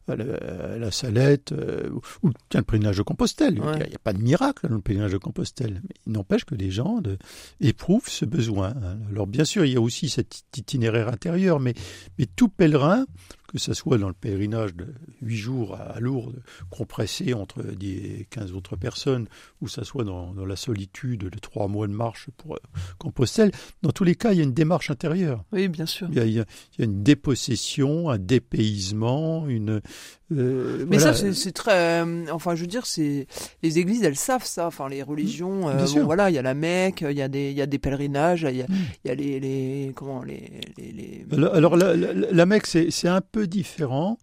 à, 0.09 0.17
la, 0.17 0.91
Salette, 0.91 1.53
euh, 1.53 1.91
ou 2.23 2.31
tiens, 2.49 2.61
le 2.61 2.65
pèlerinage 2.65 2.99
de 2.99 3.03
Compostelle. 3.03 3.55
Il 3.55 3.89
n'y 3.89 3.95
a, 3.95 3.99
pas 4.03 4.13
de 4.13 4.23
miracle 4.23 4.69
dans 4.69 4.77
le 4.77 4.81
pèlerinage 4.81 5.13
de 5.13 5.19
Compostelle. 5.19 5.81
Mais 5.85 5.95
il 6.07 6.13
n'empêche 6.13 6.45
que 6.45 6.55
les 6.55 6.71
gens 6.71 7.01
de, 7.01 7.19
éprouvent 7.61 8.09
ce 8.09 8.25
besoin. 8.25 8.75
Hein. 8.83 8.99
Alors 9.11 9.27
bien 9.27 9.45
sûr, 9.45 9.65
il 9.65 9.73
y 9.73 9.77
a 9.77 9.81
aussi 9.81 10.09
cet 10.09 10.43
itinéraire 10.57 11.09
intérieur, 11.09 11.61
mais, 11.61 11.75
mais 12.19 12.27
tout 12.27 12.49
pèlerin 12.49 13.07
que 13.49 13.59
ce 13.59 13.73
soit 13.73 13.97
dans 13.97 14.09
le 14.09 14.15
pèlerinage 14.15 14.75
de 14.75 14.95
huit 15.23 15.37
jours 15.37 15.75
à 15.75 15.99
Lourdes, 16.01 16.43
compressé 16.71 17.33
entre 17.33 17.63
des 17.63 18.27
15 18.31 18.53
autres 18.53 18.77
personnes, 18.77 19.27
ou 19.63 19.69
ça 19.69 19.85
soit 19.85 20.05
dans, 20.05 20.35
la 20.47 20.57
solitude 20.57 21.25
de 21.25 21.39
trois 21.39 21.67
mois 21.67 21.87
de 21.87 21.93
marche 21.93 22.29
pour 22.37 22.55
euh, 22.55 22.59
Compostelle, 22.99 23.51
dans 23.83 23.91
tous 23.91 24.05
les 24.05 24.15
cas, 24.15 24.33
il 24.33 24.39
y 24.39 24.41
a 24.41 24.45
une 24.45 24.53
démarche 24.53 24.91
intérieure. 24.91 25.45
Oui, 25.53 25.69
bien 25.69 25.87
sûr. 25.87 26.09
Il 26.13 26.31
y 26.31 26.41
a, 26.41 26.45
une 26.79 27.03
dépossession, 27.03 28.11
un 28.11 28.19
dépaysement, 28.19 29.49
une... 29.49 29.81
Euh, 30.31 30.85
Mais 30.89 30.99
ça, 30.99 31.15
c'est 31.15 31.53
très... 31.53 32.03
Euh, 32.03 32.27
enfin, 32.31 32.55
je 32.55 32.61
veux 32.61 32.67
dire, 32.67 32.85
c'est 32.85 33.27
les 33.63 33.79
églises, 33.79 34.03
elles 34.05 34.17
savent 34.17 34.45
ça. 34.45 34.67
Enfin, 34.67 34.89
les 34.89 35.03
religions, 35.03 35.71
voilà, 36.05 36.29
il 36.29 36.35
y 36.35 36.39
a 36.39 36.43
la 36.43 36.55
Mecque, 36.55 37.03
il 37.09 37.17
y 37.17 37.23
a 37.23 37.29
des, 37.29 37.51
il 37.51 37.57
y 37.57 37.63
a 37.63 37.67
des 37.67 37.79
pèlerinages, 37.79 38.47
il 38.49 38.57
y 38.57 38.63
a, 38.63 38.67
mm. 38.67 38.75
il 39.05 39.09
y 39.09 39.11
a 39.11 39.15
les, 39.15 39.41
les, 39.41 39.93
comment, 39.95 40.23
les... 40.23 40.61
les, 40.77 41.27
Alors, 41.33 41.77
la, 41.77 41.95
la 41.97 42.47
Mecque, 42.47 42.67
c'est 42.67 43.09
un 43.09 43.23
peu 43.23 43.38
différent 43.47 44.19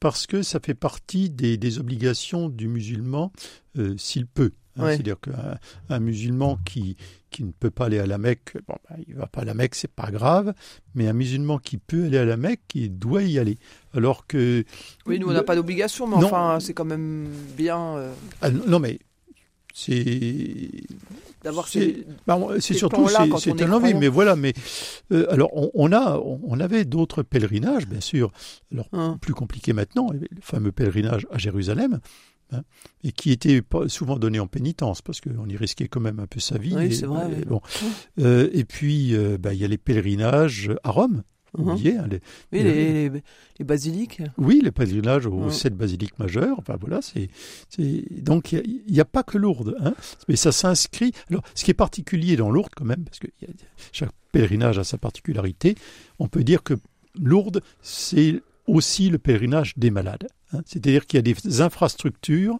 parce 0.00 0.26
que 0.26 0.42
ça 0.42 0.58
fait 0.60 0.74
partie 0.74 1.30
des, 1.30 1.78
obligations 1.78 2.48
du 2.48 2.68
musulman 2.68 3.32
euh, 3.78 3.96
s'il 3.96 4.26
peut. 4.26 4.52
Hein. 4.76 4.90
C'est-à-dire 4.90 5.16
qu'un 5.20 6.00
musulman 6.00 6.58
qui, 6.64 6.96
qui 7.30 7.44
ne 7.44 7.52
peut 7.52 7.70
pas 7.70 7.86
aller 7.86 7.98
à 7.98 8.06
la 8.06 8.18
Mecque, 8.18 8.56
bon, 8.66 8.74
ben, 8.88 8.96
il 9.06 9.14
va 9.14 9.26
pas 9.26 9.42
à 9.42 9.44
la 9.44 9.54
Mecque, 9.54 9.74
c'est 9.74 9.90
pas 9.90 10.10
grave, 10.10 10.54
mais 10.94 11.08
un 11.08 11.12
musulman 11.12 11.58
qui 11.58 11.76
peut 11.76 12.06
aller 12.06 12.18
à 12.18 12.24
la 12.24 12.36
Mecque, 12.36 12.62
il 12.74 12.98
doit 12.98 13.22
y 13.22 13.38
aller. 13.38 13.58
Alors 13.94 14.26
que. 14.26 14.64
Oui, 15.06 15.18
nous, 15.18 15.28
on 15.28 15.32
n'a 15.32 15.42
pas 15.42 15.54
d'obligation, 15.54 16.06
mais 16.06 16.16
enfin, 16.16 16.58
c'est 16.60 16.74
quand 16.74 16.84
même 16.84 17.28
bien. 17.56 17.96
Euh, 17.96 18.12
ah, 18.40 18.50
non, 18.50 18.78
mais 18.78 18.98
c'est 19.72 20.70
d'avoir 21.42 21.66
ces, 21.66 22.06
bah, 22.26 22.38
c'est 22.60 22.74
surtout 22.74 23.08
c'est 23.38 23.62
un 23.62 23.72
envie 23.72 23.94
mais 23.94 24.08
voilà 24.08 24.36
mais 24.36 24.52
euh, 25.12 25.26
alors 25.30 25.50
on, 25.74 25.92
a 25.92 26.18
on 26.18 26.60
avait 26.60 26.84
d'autres 26.84 27.22
pèlerinages 27.22 27.86
bien 27.86 28.00
sûr 28.00 28.32
alors 28.72 28.88
hein. 28.92 29.18
plus 29.20 29.34
compliqué 29.34 29.72
maintenant 29.72 30.10
le 30.12 30.26
fameux 30.40 30.72
pèlerinage 30.72 31.26
à 31.30 31.38
Jérusalem 31.38 32.00
hein, 32.52 32.62
et 33.02 33.12
qui 33.12 33.32
était 33.32 33.62
souvent 33.88 34.18
donné 34.18 34.38
en 34.40 34.46
pénitence 34.46 35.02
parce 35.02 35.20
qu'on 35.20 35.48
y 35.48 35.56
risquait 35.56 35.88
quand 35.88 36.00
même 36.00 36.20
un 36.20 36.26
peu 36.26 36.40
sa 36.40 36.58
vie 36.58 36.74
oui, 36.76 37.00
et, 37.02 37.06
vrai, 37.06 37.28
bon. 37.46 37.60
Euh, 38.20 38.48
et 38.52 38.64
puis 38.64 39.14
euh, 39.16 39.38
bah, 39.38 39.54
il 39.54 39.60
y 39.60 39.64
a 39.64 39.68
les 39.68 39.78
pèlerinages 39.78 40.70
à 40.84 40.90
Rome 40.90 41.22
Uh 41.58 41.74
les, 41.76 41.98
oui, 42.52 42.62
les, 42.62 43.10
les, 43.10 43.64
basiliques. 43.64 44.22
Oui, 44.38 44.60
les 44.64 44.70
pèlerinages 44.70 45.26
aux 45.26 45.50
sept 45.50 45.76
basiliques 45.76 46.18
majeures. 46.18 46.58
Enfin 46.58 46.76
voilà, 46.80 47.00
c'est 47.02 47.28
donc 48.22 48.52
il 48.52 48.82
n'y 48.88 49.00
a, 49.00 49.04
pas 49.04 49.22
que 49.22 49.36
Lourdes, 49.36 49.76
hein, 49.80 49.94
mais 50.28 50.36
ça 50.36 50.50
s'inscrit. 50.50 51.12
Alors, 51.28 51.42
ce 51.54 51.64
qui 51.64 51.70
est 51.70 51.74
particulier 51.74 52.36
dans 52.36 52.50
Lourdes 52.50 52.72
quand 52.74 52.86
même, 52.86 53.04
parce 53.04 53.18
que 53.18 53.26
chaque 53.92 54.12
pèlerinage 54.32 54.78
a 54.78 54.84
sa 54.84 54.96
particularité, 54.96 55.74
on 56.18 56.26
peut 56.26 56.42
dire 56.42 56.62
que 56.62 56.74
Lourdes 57.20 57.60
c'est 57.82 58.42
aussi 58.66 59.10
le 59.10 59.18
pèlerinage 59.18 59.74
des 59.76 59.90
malades. 59.90 60.28
Hein. 60.52 60.62
C'est-à-dire 60.64 61.06
qu'il 61.06 61.18
y 61.18 61.20
a 61.20 61.22
des 61.22 61.60
infrastructures 61.60 62.58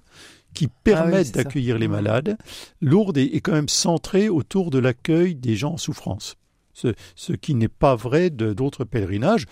qui 0.53 0.67
ah 0.69 0.75
permettent 0.85 1.33
d'accueillir 1.33 1.79
les 1.79 1.89
malades. 1.89 2.37
Lourdes 2.83 3.17
est, 3.17 3.35
est 3.35 3.41
quand 3.41 3.53
même 3.53 3.71
centrée 3.71 4.29
autour 4.29 4.71
de 4.71 4.79
l'accueil 4.79 5.35
des 5.35 5.57
gens 5.57 5.73
en 5.73 5.79
souffrance 5.79 6.37
ce, 6.73 7.33
qui 7.33 7.55
n'est 7.55 7.69
pas 7.69 7.95
vrai 7.95 8.31
d'autres 8.31 8.85
pèlerinages. 8.85 9.47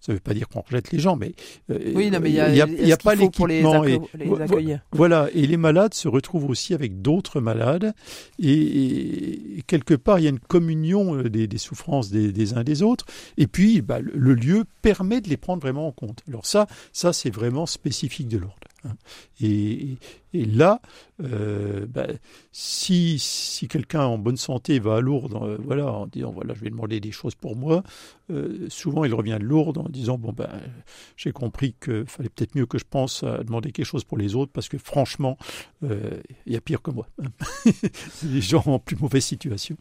ça 0.00 0.12
ne 0.12 0.14
veut 0.14 0.20
pas 0.20 0.34
dire 0.34 0.48
qu'on 0.48 0.60
rejette 0.60 0.90
les 0.92 0.98
gens, 0.98 1.16
mais 1.16 1.34
euh, 1.70 1.92
oui, 1.94 2.10
il 2.12 2.20
n'y 2.20 2.92
a, 2.92 2.96
pas 2.96 3.14
l'équipement. 3.14 3.82
Les, 3.82 4.02
accueillir. 4.40 4.80
Voilà, 4.92 5.28
et 5.34 5.46
les 5.46 5.56
malades 5.56 5.94
se 5.94 6.08
retrouvent 6.08 6.48
aussi 6.48 6.74
avec 6.74 7.02
d'autres 7.02 7.40
malades, 7.40 7.92
et, 8.38 9.62
quelque 9.66 9.94
part, 9.94 10.18
il 10.18 10.24
y 10.24 10.26
a 10.26 10.30
une 10.30 10.40
communion 10.40 11.16
euh, 11.16 11.28
des, 11.28 11.58
souffrances 11.58 12.10
des, 12.10 12.54
uns 12.54 12.64
des 12.64 12.82
autres, 12.82 13.06
et 13.36 13.46
puis 13.46 13.82
bah, 13.82 14.00
le, 14.00 14.34
lieu 14.34 14.64
permet 14.82 15.20
de 15.20 15.28
les 15.28 15.36
prendre 15.36 15.62
vraiment 15.62 15.86
en 15.86 15.92
compte. 15.92 16.22
Alors 16.28 16.46
ça, 16.46 16.66
ça 16.92 17.12
c'est 17.12 17.30
vraiment 17.30 17.66
spécifique 17.66 18.28
de 18.28 18.38
Lourdes. 18.38 18.54
Et, 19.40 19.96
là, 20.32 20.80
euh, 21.22 21.86
bah, 21.86 22.06
si, 22.52 23.18
si 23.18 23.68
quelqu'un 23.68 24.04
en 24.04 24.18
bonne 24.18 24.36
santé 24.36 24.78
va 24.78 24.96
à 24.96 25.00
Lourdes, 25.00 25.34
euh, 25.34 25.58
voilà, 25.62 25.92
en 25.92 26.06
disant 26.06 26.32
voilà, 26.32 26.54
je 26.54 26.60
vais 26.60 26.70
demander 26.70 27.00
des 27.00 27.12
choses 27.12 27.34
pour 27.34 27.56
moi, 27.56 27.82
euh, 28.30 28.66
souvent 28.68 29.04
il 29.04 29.14
revient 29.14 29.38
de 29.38 29.44
Lourdes 29.44 29.78
en 29.78 29.88
disant 29.88 30.18
bon 30.18 30.32
ben, 30.32 30.48
j'ai 31.16 31.32
compris 31.32 31.74
qu'il 31.82 32.06
fallait 32.06 32.28
peut-être 32.28 32.54
mieux 32.54 32.66
que 32.66 32.78
je 32.78 32.84
pense 32.88 33.22
à 33.22 33.42
demander 33.44 33.72
quelque 33.72 33.86
chose 33.86 34.04
pour 34.04 34.18
les 34.18 34.34
autres 34.34 34.52
parce 34.52 34.68
que 34.68 34.78
franchement, 34.78 35.36
il 35.82 36.22
y 36.52 36.56
a 36.56 36.60
pire 36.60 36.82
que 36.82 36.90
moi. 36.90 37.08
Des 38.22 38.40
gens 38.40 38.62
en 38.66 38.78
plus 38.78 38.96
mauvaise 38.96 39.24
situation. 39.24 39.76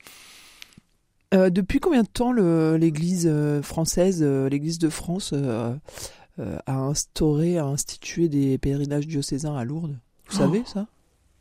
depuis 1.32 1.80
combien 1.80 2.04
de 2.04 2.08
temps 2.08 2.34
l'Église 2.34 3.32
française, 3.62 4.24
l'Église 4.24 4.80
de 4.80 4.90
France 4.90 5.34
à 6.38 6.76
instaurer, 6.76 7.58
à 7.58 7.65
instituer 7.65 8.30
des 8.30 8.58
pèlerinages 8.58 9.08
diocésains 9.08 9.56
à 9.56 9.63
Lourdes. 9.63 9.98
Vous 10.30 10.38
savez 10.38 10.63
ça? 10.65 10.88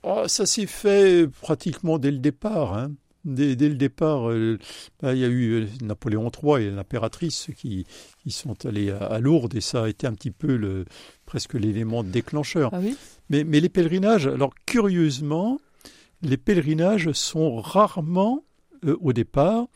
Oh, 0.03 0.25
Ça 0.27 0.47
s'est 0.47 0.67
fait 0.67 1.29
pratiquement 1.41 1.99
dès 1.99 2.11
le 2.11 2.19
départ. 2.19 2.75
Hein. 2.75 2.93
Dès, 3.25 3.55
le 3.55 3.75
départ, 3.75 4.31
euh, 4.31 4.59
bah, 5.03 5.13
il 5.15 5.21
y 5.21 5.25
a 5.25 5.29
eu 5.29 5.51
euh, 5.51 5.67
Napoléon 5.83 6.31
III 6.31 6.65
et 6.65 6.71
l'impératrice 6.71 7.51
qui, 7.55 7.85
qui, 8.23 8.31
sont 8.31 8.65
allés 8.65 8.91
à, 8.91 9.19
Lourdes 9.19 9.55
et 9.55 9.61
ça 9.61 9.85
a 9.85 9.89
été 9.91 10.07
un 10.07 10.15
petit 10.15 10.31
peu 10.31 10.57
le, 10.57 10.87
presque 11.27 11.53
l'élément 11.53 12.03
déclencheur. 12.03 12.71
Ah 12.73 12.79
oui? 12.81 12.97
Mais, 13.29 13.45
mais 13.45 13.61
les 13.61 13.69
pèlerinages, 13.69 14.27
alors 14.27 14.55
curieusement, 14.65 15.61
les 16.23 16.39
pèlerinages 16.39 17.13
sont 17.13 17.61
rarement 17.61 18.43
au 19.03 19.13
départ 19.13 19.67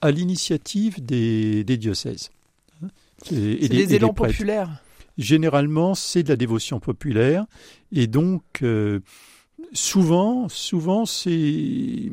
à 0.00 0.10
l'initiative 0.10 1.04
des, 1.04 1.62
des 1.62 1.76
diocèses. 1.76 2.30
C'est 3.22 3.68
des 3.68 3.94
élans 3.94 4.14
populaires. 4.14 4.82
Généralement, 5.18 5.94
c'est 5.94 6.22
de 6.22 6.30
la 6.30 6.36
dévotion 6.36 6.80
populaire, 6.80 7.44
et 7.92 8.06
donc 8.06 8.42
euh, 8.62 9.00
souvent, 9.72 10.48
souvent, 10.48 11.04
c'est 11.04 11.30
les, 11.30 12.10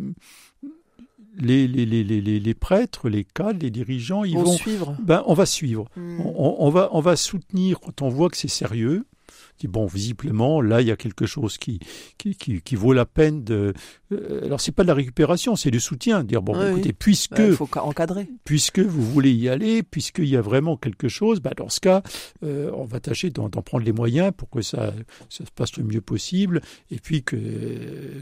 les, 1.67 1.85
les, 1.85 2.39
les, 2.39 2.53
prêtres, 2.53 3.07
les 3.07 3.23
cadres, 3.23 3.59
les 3.61 3.71
dirigeants, 3.71 4.25
ils 4.25 4.35
vont, 4.35 4.51
suivre. 4.51 4.97
Ben, 5.01 5.23
on 5.25 5.33
va 5.33 5.45
suivre. 5.45 5.85
Hmm. 5.95 6.19
on, 6.19 6.69
va, 6.69 6.89
on 6.91 6.99
va 6.99 7.15
soutenir 7.15 7.79
quand 7.79 8.01
on 8.01 8.09
voit 8.09 8.29
que 8.29 8.35
c'est 8.35 8.49
sérieux 8.49 9.05
bon, 9.67 9.85
visiblement, 9.85 10.61
là, 10.61 10.81
il 10.81 10.87
y 10.87 10.91
a 10.91 10.95
quelque 10.95 11.25
chose 11.25 11.57
qui, 11.57 11.79
qui, 12.17 12.35
qui, 12.35 12.75
vaut 12.75 12.93
la 12.93 13.05
peine 13.05 13.43
de. 13.43 13.73
Euh, 14.11 14.45
alors, 14.45 14.61
c'est 14.61 14.71
pas 14.71 14.83
de 14.83 14.87
la 14.87 14.93
récupération, 14.93 15.55
c'est 15.55 15.71
du 15.71 15.79
soutien. 15.79 16.23
Dire, 16.23 16.41
bon, 16.41 16.59
écoutez, 16.61 16.93
puisque. 16.93 17.39
Il 17.39 17.53
faut 17.53 17.69
encadrer. 17.77 18.27
Puisque 18.45 18.79
vous 18.79 19.03
voulez 19.03 19.31
y 19.31 19.49
aller, 19.49 19.83
puisqu'il 19.83 20.27
y 20.27 20.35
a 20.35 20.41
vraiment 20.41 20.77
quelque 20.77 21.07
chose, 21.07 21.39
bah, 21.41 21.51
dans 21.55 21.69
ce 21.69 21.79
cas, 21.79 22.01
euh, 22.43 22.71
on 22.73 22.85
va 22.85 22.99
tâcher 22.99 23.29
d'en 23.29 23.49
prendre 23.49 23.83
les 23.83 23.91
moyens 23.91 24.31
pour 24.35 24.49
que 24.49 24.61
ça, 24.61 24.93
ça, 25.29 25.45
se 25.45 25.51
passe 25.51 25.77
le 25.77 25.83
mieux 25.83 26.01
possible 26.01 26.61
et 26.91 26.97
puis 26.97 27.23
que, 27.23 27.37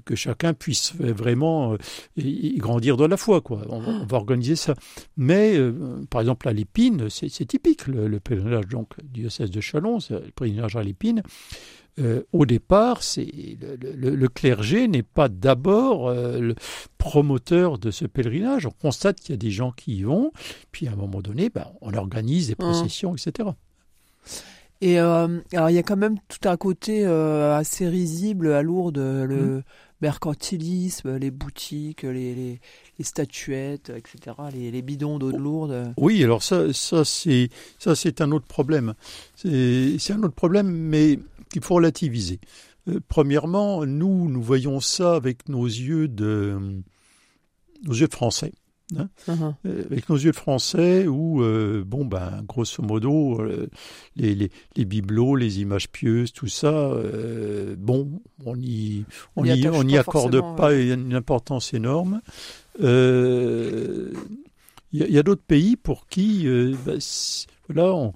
que 0.05 0.15
chacun 0.15 0.53
puisse 0.53 0.93
vraiment 0.95 1.73
euh, 1.73 1.77
y, 2.17 2.57
grandir 2.57 2.97
dans 2.97 3.07
la 3.07 3.17
foi, 3.17 3.41
quoi. 3.41 3.61
On, 3.69 4.05
va 4.05 4.17
organiser 4.17 4.55
ça. 4.55 4.73
Mais, 5.17 5.57
par 6.09 6.21
exemple, 6.21 6.47
à 6.47 6.53
l'épine, 6.53 7.09
c'est 7.09 7.45
typique, 7.45 7.87
le, 7.87 8.19
pèlerinage 8.19 8.67
donc, 8.67 8.89
du 9.03 9.21
diocèse 9.21 9.51
de 9.51 9.61
Chalon, 9.61 9.99
le 10.09 10.31
pèlerinage 10.35 10.75
à 10.75 10.83
l'épine. 10.83 11.21
Euh, 11.99 12.23
au 12.31 12.45
départ, 12.45 13.01
c'est 13.01 13.27
le, 13.95 14.27
clergé 14.27 14.87
n'est 14.87 15.03
pas 15.03 15.29
d'abord 15.29 16.09
euh, 16.09 16.39
le 16.39 16.55
promoteur 16.99 17.79
de 17.79 17.89
ce 17.89 18.05
pèlerinage. 18.05 18.67
On 18.67 18.71
constate 18.71 19.19
qu'il 19.19 19.31
y 19.31 19.33
a 19.33 19.37
des 19.37 19.49
gens 19.49 19.71
qui 19.71 19.97
y 19.97 20.03
vont, 20.03 20.31
puis 20.71 20.87
à 20.87 20.91
un 20.91 20.95
moment 20.95 21.21
donné, 21.21 21.49
ben, 21.49 21.65
on 21.81 21.93
organise 21.95 22.47
des 22.47 22.53
mmh. 22.53 22.55
processions, 22.57 23.15
etc. 23.15 23.49
Et 24.79 24.99
euh, 24.99 25.39
alors 25.53 25.71
il 25.71 25.75
y 25.75 25.79
a 25.79 25.83
quand 25.83 25.97
même 25.97 26.19
tout 26.27 26.47
un 26.47 26.55
côté 26.55 27.03
assez 27.03 27.87
risible 27.87 28.51
à 28.51 28.61
Lourdes, 28.61 28.99
le 28.99 29.57
mmh. 29.57 29.63
Mercantilisme, 30.01 31.17
les 31.17 31.31
boutiques, 31.31 32.03
les, 32.03 32.59
statuettes, 33.01 33.91
etc., 33.95 34.35
les, 34.53 34.81
bidons 34.81 35.19
d'eau 35.19 35.31
de 35.31 35.37
Lourdes. 35.37 35.93
Oui, 35.97 36.23
alors 36.23 36.43
ça, 36.43 36.71
ça 36.73 37.03
c'est 37.03 37.49
ça 37.79 37.95
c'est 37.95 38.21
un 38.21 38.31
autre 38.31 38.47
problème. 38.47 38.93
C'est 39.35 40.11
un 40.11 40.23
autre 40.23 40.35
problème, 40.35 40.69
mais 40.69 41.19
qu'il 41.51 41.61
faut 41.61 41.75
relativiser. 41.75 42.39
Euh, 42.87 42.99
premièrement, 43.07 43.85
nous, 43.85 44.29
nous 44.29 44.41
voyons 44.41 44.79
ça 44.79 45.15
avec 45.15 45.49
nos 45.49 45.65
yeux 45.65 46.07
de, 46.07 46.81
nos 47.83 47.93
yeux 47.93 48.07
français. 48.11 48.53
Hein. 48.95 49.09
Uh-huh. 49.27 49.53
Euh, 49.65 49.83
avec 49.91 50.07
nos 50.09 50.15
yeux 50.15 50.31
de 50.31 50.35
français 50.35 51.07
où, 51.07 51.41
euh, 51.43 51.83
bon, 51.85 52.05
ben, 52.05 52.41
grosso 52.47 52.81
modo, 52.81 53.43
les, 54.15 54.35
les, 54.35 54.49
les, 54.75 54.85
bibelots, 54.85 55.35
les 55.35 55.59
images 55.59 55.89
pieuses, 55.89 56.31
tout 56.31 56.47
ça, 56.47 56.93
bon, 57.77 58.21
on 58.45 58.55
n'y 58.55 59.03
on 59.35 59.43
y, 59.43 59.67
on 59.67 59.87
y 59.87 59.97
accorde 59.97 60.55
pas 60.55 60.73
une 60.73 61.13
importance 61.13 61.73
énorme. 61.73 62.21
Il 62.79 64.13
y 64.93 65.17
a, 65.17 65.23
d'autres 65.23 65.43
pays 65.45 65.75
pour 65.75 66.07
qui, 66.07 66.45
ben, 66.85 66.99
voilà, 67.67 67.93
on, 67.93 68.13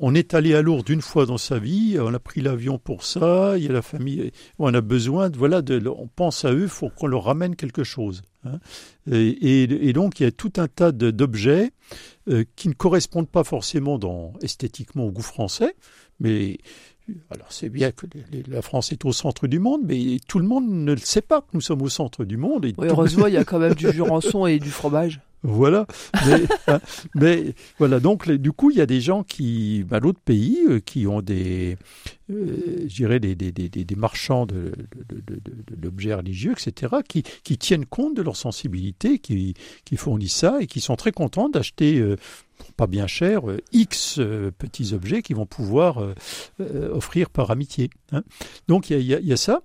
on 0.00 0.14
est 0.14 0.34
allé 0.34 0.54
à 0.54 0.62
Lourdes 0.62 0.88
une 0.88 1.02
fois 1.02 1.26
dans 1.26 1.38
sa 1.38 1.58
vie, 1.58 1.98
on 2.00 2.12
a 2.14 2.18
pris 2.18 2.40
l'avion 2.40 2.78
pour 2.78 3.04
ça, 3.04 3.54
il 3.56 3.64
y 3.64 3.68
a 3.68 3.72
la 3.72 3.82
famille, 3.82 4.32
on 4.58 4.72
a 4.72 4.80
besoin, 4.80 5.28
de, 5.28 5.36
voilà, 5.36 5.60
de, 5.60 5.86
on 5.88 6.08
pense 6.08 6.44
à 6.44 6.52
eux, 6.52 6.62
il 6.62 6.68
faut 6.68 6.88
qu'on 6.88 7.06
leur 7.06 7.24
ramène 7.24 7.54
quelque 7.54 7.84
chose. 7.84 8.22
Hein. 8.44 8.58
Et, 9.12 9.92
donc 9.92 10.18
il 10.18 10.22
y 10.22 10.26
a 10.26 10.32
tout 10.32 10.52
un 10.56 10.68
tas 10.68 10.90
d'objets 10.90 11.72
euh, 12.28 12.44
qui 12.56 12.68
ne 12.68 12.74
correspondent 12.74 13.28
pas 13.28 13.44
forcément 13.44 13.98
dans, 13.98 14.32
esthétiquement 14.40 15.04
au 15.04 15.10
goût 15.10 15.22
français, 15.22 15.76
mais 16.18 16.58
alors 17.30 17.52
c'est 17.52 17.68
bien 17.68 17.92
que 17.92 18.06
la 18.48 18.62
France 18.62 18.92
est 18.92 19.04
au 19.04 19.12
centre 19.12 19.46
du 19.46 19.58
monde, 19.58 19.82
mais 19.84 20.18
tout 20.26 20.38
le 20.38 20.46
monde 20.46 20.68
ne 20.68 20.92
le 20.92 20.98
sait 20.98 21.22
pas 21.22 21.42
que 21.42 21.48
nous 21.52 21.60
sommes 21.60 21.82
au 21.82 21.88
centre 21.88 22.24
du 22.24 22.38
monde. 22.38 22.64
Et 22.64 22.74
heureusement, 22.78 23.26
il 23.28 23.34
y 23.34 23.38
a 23.38 23.44
quand 23.44 23.58
même 23.58 23.74
du 23.74 23.90
jurançon 23.92 24.46
et 24.46 24.58
du 24.58 24.70
fromage. 24.70 25.20
Voilà. 25.42 25.86
Hein, 26.66 26.80
mais, 27.14 27.54
voilà, 27.78 28.00
donc 28.00 28.30
du 28.30 28.52
coup, 28.52 28.70
il 28.70 28.76
y 28.76 28.80
a 28.80 28.86
des 28.86 29.00
gens 29.00 29.24
qui, 29.24 29.84
bah, 29.88 29.98
d'autres 29.98 30.20
pays, 30.20 30.58
euh, 30.68 30.78
qui 30.78 31.06
ont 31.06 31.20
des, 31.20 31.76
euh, 32.30 32.86
des, 33.18 33.34
des, 33.34 33.50
des, 33.50 33.68
des 33.68 33.94
marchands 33.96 34.46
de, 34.46 34.72
d'objets 35.76 36.14
religieux, 36.14 36.52
etc., 36.52 36.96
qui, 37.08 37.22
qui 37.42 37.58
tiennent 37.58 37.86
compte 37.86 38.14
de 38.14 38.22
leur 38.22 38.36
sensibilité, 38.36 39.18
qui, 39.18 39.54
qui 39.84 39.96
fournissent 39.96 40.36
ça 40.36 40.58
et 40.60 40.66
qui 40.66 40.80
sont 40.80 40.96
très 40.96 41.12
contents 41.12 41.48
d'acheter. 41.48 41.98
Euh, 41.98 42.16
pas 42.76 42.86
bien 42.86 43.06
cher, 43.06 43.42
X 43.72 44.20
petits 44.58 44.92
objets 44.92 45.22
qui 45.22 45.32
vont 45.32 45.46
pouvoir 45.46 46.04
offrir 46.92 47.30
par 47.30 47.50
amitié. 47.50 47.88
Hein. 48.12 48.22
Donc 48.68 48.90
il 48.90 49.00
y, 49.00 49.14
y 49.14 49.32
a, 49.32 49.36
ça. 49.36 49.62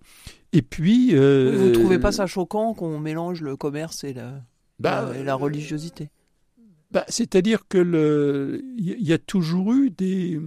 Et 0.54 0.62
puis. 0.62 1.14
vous 1.14 1.20
ne 1.20 1.74
trouvez 1.74 2.00
pas 2.00 2.14
ça 2.14 2.26
choquant 2.26 2.74
qu'on 2.74 2.98
mélange 3.00 3.42
le 3.42 3.58
commerce 3.58 4.06
et 4.06 4.14
la 4.14 4.42
bah, 4.80 5.12
et 5.16 5.24
la 5.24 5.36
religiosité. 5.36 6.10
Bah, 6.92 7.06
C'est-à-dire 7.08 7.68
que 7.68 7.78
le, 7.78 8.64
il 8.78 9.02
y 9.02 9.14
a 9.14 9.18
toujours 9.18 9.74
eu 9.74 9.90
des, 9.90 10.40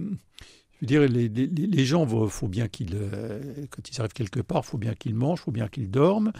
je 0.81 0.85
veux 0.85 0.87
dire, 0.87 1.01
les, 1.01 1.27
les, 1.27 1.47
les 1.47 1.85
gens, 1.85 2.07
faut 2.29 2.47
bien 2.47 2.69
qu'ils, 2.69 2.95
euh, 2.95 3.65
quand 3.69 3.89
ils 3.89 3.99
arrivent 3.99 4.13
quelque 4.13 4.39
part, 4.39 4.65
faut 4.65 4.77
bien 4.77 4.95
qu'ils 4.95 5.13
mangent, 5.13 5.41
faut 5.41 5.51
bien 5.51 5.67
qu'ils 5.67 5.91
dorment, 5.91 6.31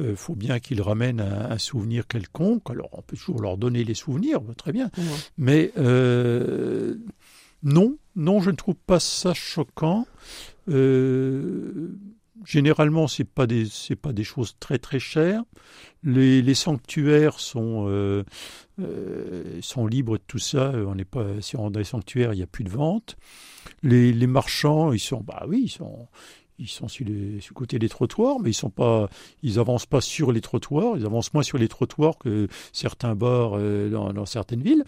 euh, 0.00 0.14
faut 0.14 0.34
bien 0.34 0.60
qu'ils 0.60 0.82
ramènent 0.82 1.20
un, 1.20 1.56
souvenir 1.56 2.06
quelconque. 2.06 2.68
Alors, 2.68 2.90
on 2.92 3.00
peut 3.00 3.16
toujours 3.16 3.40
leur 3.40 3.56
donner 3.56 3.84
les 3.84 3.94
souvenirs, 3.94 4.40
très 4.58 4.72
bien. 4.72 4.90
Mais 5.38 5.72
euh, 5.78 6.96
non, 7.62 7.96
non, 8.16 8.40
je 8.40 8.50
ne 8.50 8.56
trouve 8.56 8.74
pas 8.74 9.00
ça 9.00 9.32
choquant. 9.32 10.06
Euh, 10.68 11.96
généralement, 12.44 13.08
c'est 13.08 13.24
pas 13.24 13.46
des 13.46 13.66
pas 14.00 14.12
des 14.12 14.24
choses 14.24 14.56
très 14.60 14.78
très 14.78 14.98
chères. 14.98 15.42
Les, 16.02 16.42
les 16.42 16.54
sanctuaires 16.54 17.40
sont 17.40 17.86
euh, 17.88 18.24
euh, 18.80 19.58
sont 19.62 19.86
libres 19.86 20.18
de 20.18 20.22
tout 20.26 20.38
ça. 20.38 20.70
On 20.70 20.94
n'est 20.94 21.04
pas 21.04 21.40
si 21.40 21.56
on 21.56 21.70
dans 21.70 21.78
les 21.78 21.84
sanctuaires, 21.84 22.32
il 22.34 22.36
n'y 22.36 22.42
a 22.42 22.46
plus 22.46 22.64
de 22.64 22.70
vente. 22.70 23.16
Les, 23.82 24.12
les 24.12 24.26
marchands, 24.26 24.92
ils 24.92 25.00
sont 25.00 25.20
bah 25.20 25.44
oui, 25.48 25.62
ils 25.64 25.70
sont 25.70 26.08
ils 26.58 26.68
sont 26.68 26.88
sur, 26.88 27.06
les, 27.06 27.40
sur, 27.40 27.52
le 27.52 27.58
côté 27.58 27.78
des 27.78 27.88
trottoirs, 27.88 28.38
mais 28.40 28.50
ils 28.50 28.54
sont 28.54 28.70
pas, 28.70 29.08
ils 29.42 29.58
avancent 29.58 29.86
pas 29.86 30.00
sur 30.00 30.32
les 30.32 30.40
trottoirs, 30.40 30.96
ils 30.96 31.04
avancent 31.04 31.32
moins 31.34 31.42
sur 31.42 31.58
les 31.58 31.68
trottoirs 31.68 32.18
que 32.18 32.48
certains 32.72 33.14
bars 33.14 33.52
euh, 33.54 33.90
dans, 33.90 34.12
dans, 34.12 34.26
certaines 34.26 34.62
villes, 34.62 34.84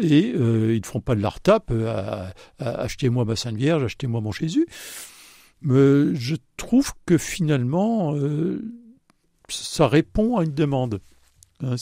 et 0.00 0.32
euh, 0.34 0.74
ils 0.74 0.80
ne 0.80 0.86
font 0.86 1.00
pas 1.00 1.14
de 1.14 1.22
la 1.22 1.28
retape 1.28 1.70
à, 1.70 2.32
à 2.58 2.70
achetez-moi 2.82 3.24
ma 3.24 3.36
Sainte 3.36 3.56
Vierge, 3.56 3.84
achetez-moi 3.84 4.20
mon 4.20 4.32
Jésus. 4.32 4.66
Mais 5.62 6.14
je 6.14 6.36
trouve 6.56 6.92
que 7.06 7.18
finalement, 7.18 8.14
euh, 8.14 8.62
ça 9.48 9.88
répond 9.88 10.36
à 10.38 10.44
une 10.44 10.54
demande. 10.54 11.00
Hein, 11.64 11.76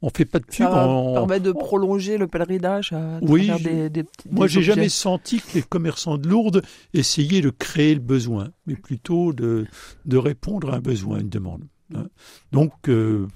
on 0.00 0.06
ne 0.06 0.10
fait 0.14 0.24
pas 0.24 0.38
de 0.38 0.44
pub. 0.44 0.66
Ça 0.66 1.12
permet 1.14 1.40
de 1.40 1.52
prolonger 1.52 2.16
le 2.16 2.26
pèlerinage 2.26 2.92
à 2.92 3.18
oui, 3.20 3.48
travers 3.48 3.90
des, 3.90 3.90
des, 3.90 4.04
Moi, 4.30 4.46
j'ai 4.46 4.62
jamais 4.62 4.88
senti 4.88 5.40
que 5.40 5.54
les 5.56 5.62
commerçants 5.62 6.16
de 6.16 6.26
Lourdes 6.26 6.62
essayaient 6.94 7.42
de 7.42 7.50
créer 7.50 7.94
le 7.94 8.00
besoin, 8.00 8.48
mais 8.66 8.76
plutôt 8.76 9.32
de, 9.32 9.66
de 10.06 10.16
répondre 10.16 10.72
à 10.72 10.76
un 10.76 10.80
besoin, 10.80 11.18
à 11.18 11.20
une 11.20 11.28
demande. 11.28 11.64
Hein. 11.94 12.06
Donc, 12.52 12.88
euh, 12.88 13.26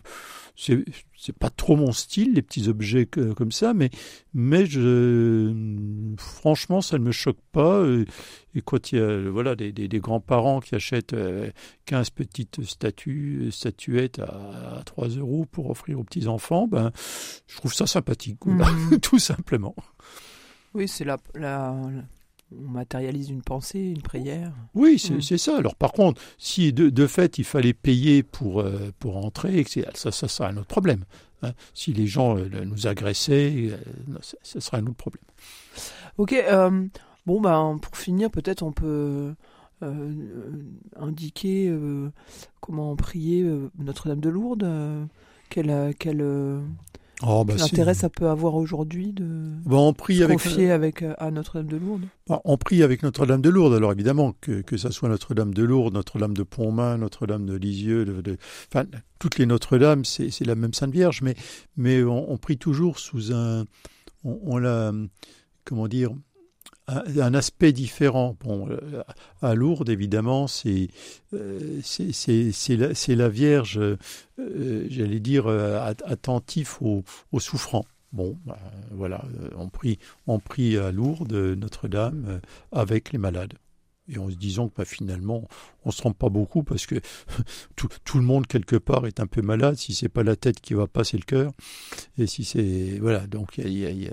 c'est 0.57 0.85
c'est 1.17 1.37
pas 1.37 1.51
trop 1.51 1.75
mon 1.75 1.93
style 1.93 2.35
les 2.35 2.43
petits 2.43 2.69
objets 2.69 3.07
comme 3.07 3.51
ça 3.51 3.75
mais 3.75 3.91
mais 4.35 4.67
je 4.67 5.53
franchement 6.17 6.81
ça 6.81 6.99
ne 6.99 7.05
me 7.05 7.13
choque 7.13 7.41
pas. 7.53 7.85
Et, 8.55 8.63
quand 8.63 8.93
il 8.93 8.99
y 8.99 9.03
a 9.03 9.31
voilà 9.31 9.57
des, 9.57 9.73
des, 9.73 9.99
grands-parents 9.99 10.61
qui 10.61 10.77
achètent 10.77 11.17
15 11.87 12.07
euh, 12.07 12.11
petites 12.15 12.63
statues 12.65 13.49
statuettes 13.51 14.21
à, 14.21 14.83
3 14.87 15.09
euros 15.09 15.45
pour 15.51 15.71
offrir 15.71 15.99
aux 15.99 16.05
petits 16.05 16.29
enfants 16.29 16.69
ben 16.69 16.93
je 17.49 17.57
trouve 17.57 17.75
ça 17.75 17.87
sympathique. 17.87 18.45
Mmh. 18.47 18.99
tout 19.03 19.19
simplement. 19.19 19.75
Oui 20.75 20.87
c'est 20.87 21.05
la, 21.05 21.19
la, 21.35 21.75
on 22.65 22.71
matérialise 22.71 23.31
une 23.31 23.43
pensée, 23.43 23.81
une 23.81 24.03
prière. 24.03 24.53
Oui, 24.75 24.99
c'est 24.99 25.35
mm. 25.35 25.39
ça. 25.39 25.57
Alors 25.57 25.75
par 25.75 25.93
contre, 25.93 26.21
si 26.39 26.73
de, 26.73 27.07
fait 27.07 27.39
il 27.39 27.45
fallait 27.45 27.73
payer 27.73 28.23
pour, 28.23 28.61
euh, 28.61 28.93
pour 28.99 29.17
entrer, 29.17 29.65
ça, 29.95 30.13
ça 30.13 30.29
sera 30.29 30.49
un 30.49 30.57
autre 30.57 30.67
problème. 30.67 31.05
Hein. 31.43 31.53
Si 31.75 31.93
les 31.93 32.07
gens 32.07 32.37
euh, 32.37 32.49
nous 32.65 32.87
agressaient, 32.87 33.71
euh, 33.71 34.19
ça 34.43 34.61
sera 34.61 34.79
un 34.79 34.87
autre 34.87 34.97
problème. 34.97 35.25
Ok, 36.19 36.35
bon, 37.27 37.41
ben, 37.41 37.79
pour 37.81 37.97
finir, 37.97 38.31
peut-être 38.31 38.63
on 38.63 38.73
peut 38.73 39.35
indiquer 40.97 41.77
comment 42.61 42.95
prier 42.97 43.45
Notre-Dame 43.79 44.21
de 44.21 44.29
Lourdes. 44.29 44.67
quelle, 45.51 45.95
quelle 45.99 46.23
Oh, 47.27 47.45
bah 47.45 47.55
L'intérêt 47.57 47.95
ça 47.95 48.11
peut 48.11 48.29
avoir 48.29 48.55
aujourd'hui 48.55 49.13
de 49.13 49.25
bah, 49.65 49.77
on 49.77 49.93
prie 49.95 50.19
se 50.19 50.25
avec... 50.25 50.43
confier 50.43 50.71
avec, 50.71 51.03
euh, 51.03 51.15
à 51.19 51.31
Notre-Dame 51.31 51.69
de 51.69 51.77
Lourdes 51.77 52.05
bah, 52.29 52.41
On 52.45 52.59
prie 52.59 52.83
avec 52.83 53.03
Notre-Dame 53.03 53.41
de 53.41 53.49
Lourdes. 53.49 53.75
Alors 53.75 53.93
évidemment, 53.93 54.35
que, 54.41 54.61
que 54.61 54.77
ça 54.77 54.91
soit 54.91 55.09
Notre-Dame 55.09 55.55
de 55.55 55.63
Lourdes, 55.63 55.95
Notre-Dame 55.95 56.35
de 56.35 56.43
Pontmain, 56.43 56.99
Notre-Dame 56.99 57.47
de 57.47 57.55
Lisieux, 57.55 58.05
de, 58.05 58.37
Enfin, 58.73 58.85
toutes 59.19 59.39
les 59.39 59.47
Notre-Dame, 59.47 60.05
c'est 60.05 60.39
la 60.45 60.55
même 60.55 60.75
Sainte 60.75 60.93
Vierge, 60.93 61.23
mais, 61.23 61.35
mais 61.77 62.03
on, 62.03 62.31
on 62.31 62.37
prie 62.37 62.59
toujours 62.59 62.99
sous 62.99 63.33
un... 63.33 63.65
On, 64.25 64.39
on 64.43 64.59
l'a... 64.59 64.93
Comment 65.65 65.89
dire 65.89 66.11
un, 66.89 67.35
aspect 67.35 67.73
différent. 67.73 68.37
Bon, 68.41 68.69
euh, 68.69 69.03
à 69.43 69.55
Lourdes, 69.55 69.89
évidemment, 69.89 70.47
c'est 70.47 70.89
euh, 71.33 71.81
la, 72.69 73.15
la, 73.17 73.29
Vierge, 73.29 73.79
euh, 73.79 74.87
j'allais 74.89 75.21
dire, 75.21 75.47
attentif 75.49 76.81
aux, 76.83 77.05
aux 77.33 77.41
souffrants. 77.41 77.87
Bon, 78.13 78.39
ben, 78.47 78.57
voilà, 78.93 79.25
on 79.57 79.69
prie, 79.69 79.99
on 80.27 80.39
prie 80.39 80.77
à 80.79 80.93
Lourdes 80.93 81.33
Notre-Dame 81.33 82.41
avec 82.71 83.13
les 83.13 83.19
malades 83.19 83.55
et 84.09 84.19
en 84.19 84.31
se 84.31 84.37
disant 84.37 84.69
que 84.69 84.75
bah, 84.77 84.85
finalement 84.85 85.49
on 85.85 85.91
se 85.91 85.99
trompe 85.99 86.19
pas 86.19 86.29
beaucoup 86.29 86.63
parce 86.63 86.87
que 86.87 86.97
tout, 87.77 87.89
tout, 88.05 88.19
le 88.19 88.25
monde 88.25 88.47
quelque 88.47 88.77
part 88.77 89.07
est 89.07 89.21
un 89.21 89.27
peu 89.27 89.43
malade. 89.43 89.77
Si 89.77 89.95
c'est 89.95 90.09
pas 90.09 90.23
la 90.23 90.37
tête 90.37 90.61
qui 90.61 90.75
va 90.75 90.87
pas 90.87 91.05
c'est 91.05 91.17
le 91.17 91.25
cœur. 91.25 91.53
Et 92.19 92.27
si 92.27 92.45
c'est 92.45 92.99
voilà 93.01 93.27
donc 93.27 93.59
y, 93.59 93.63
y, 93.63 94.09
a... 94.09 94.13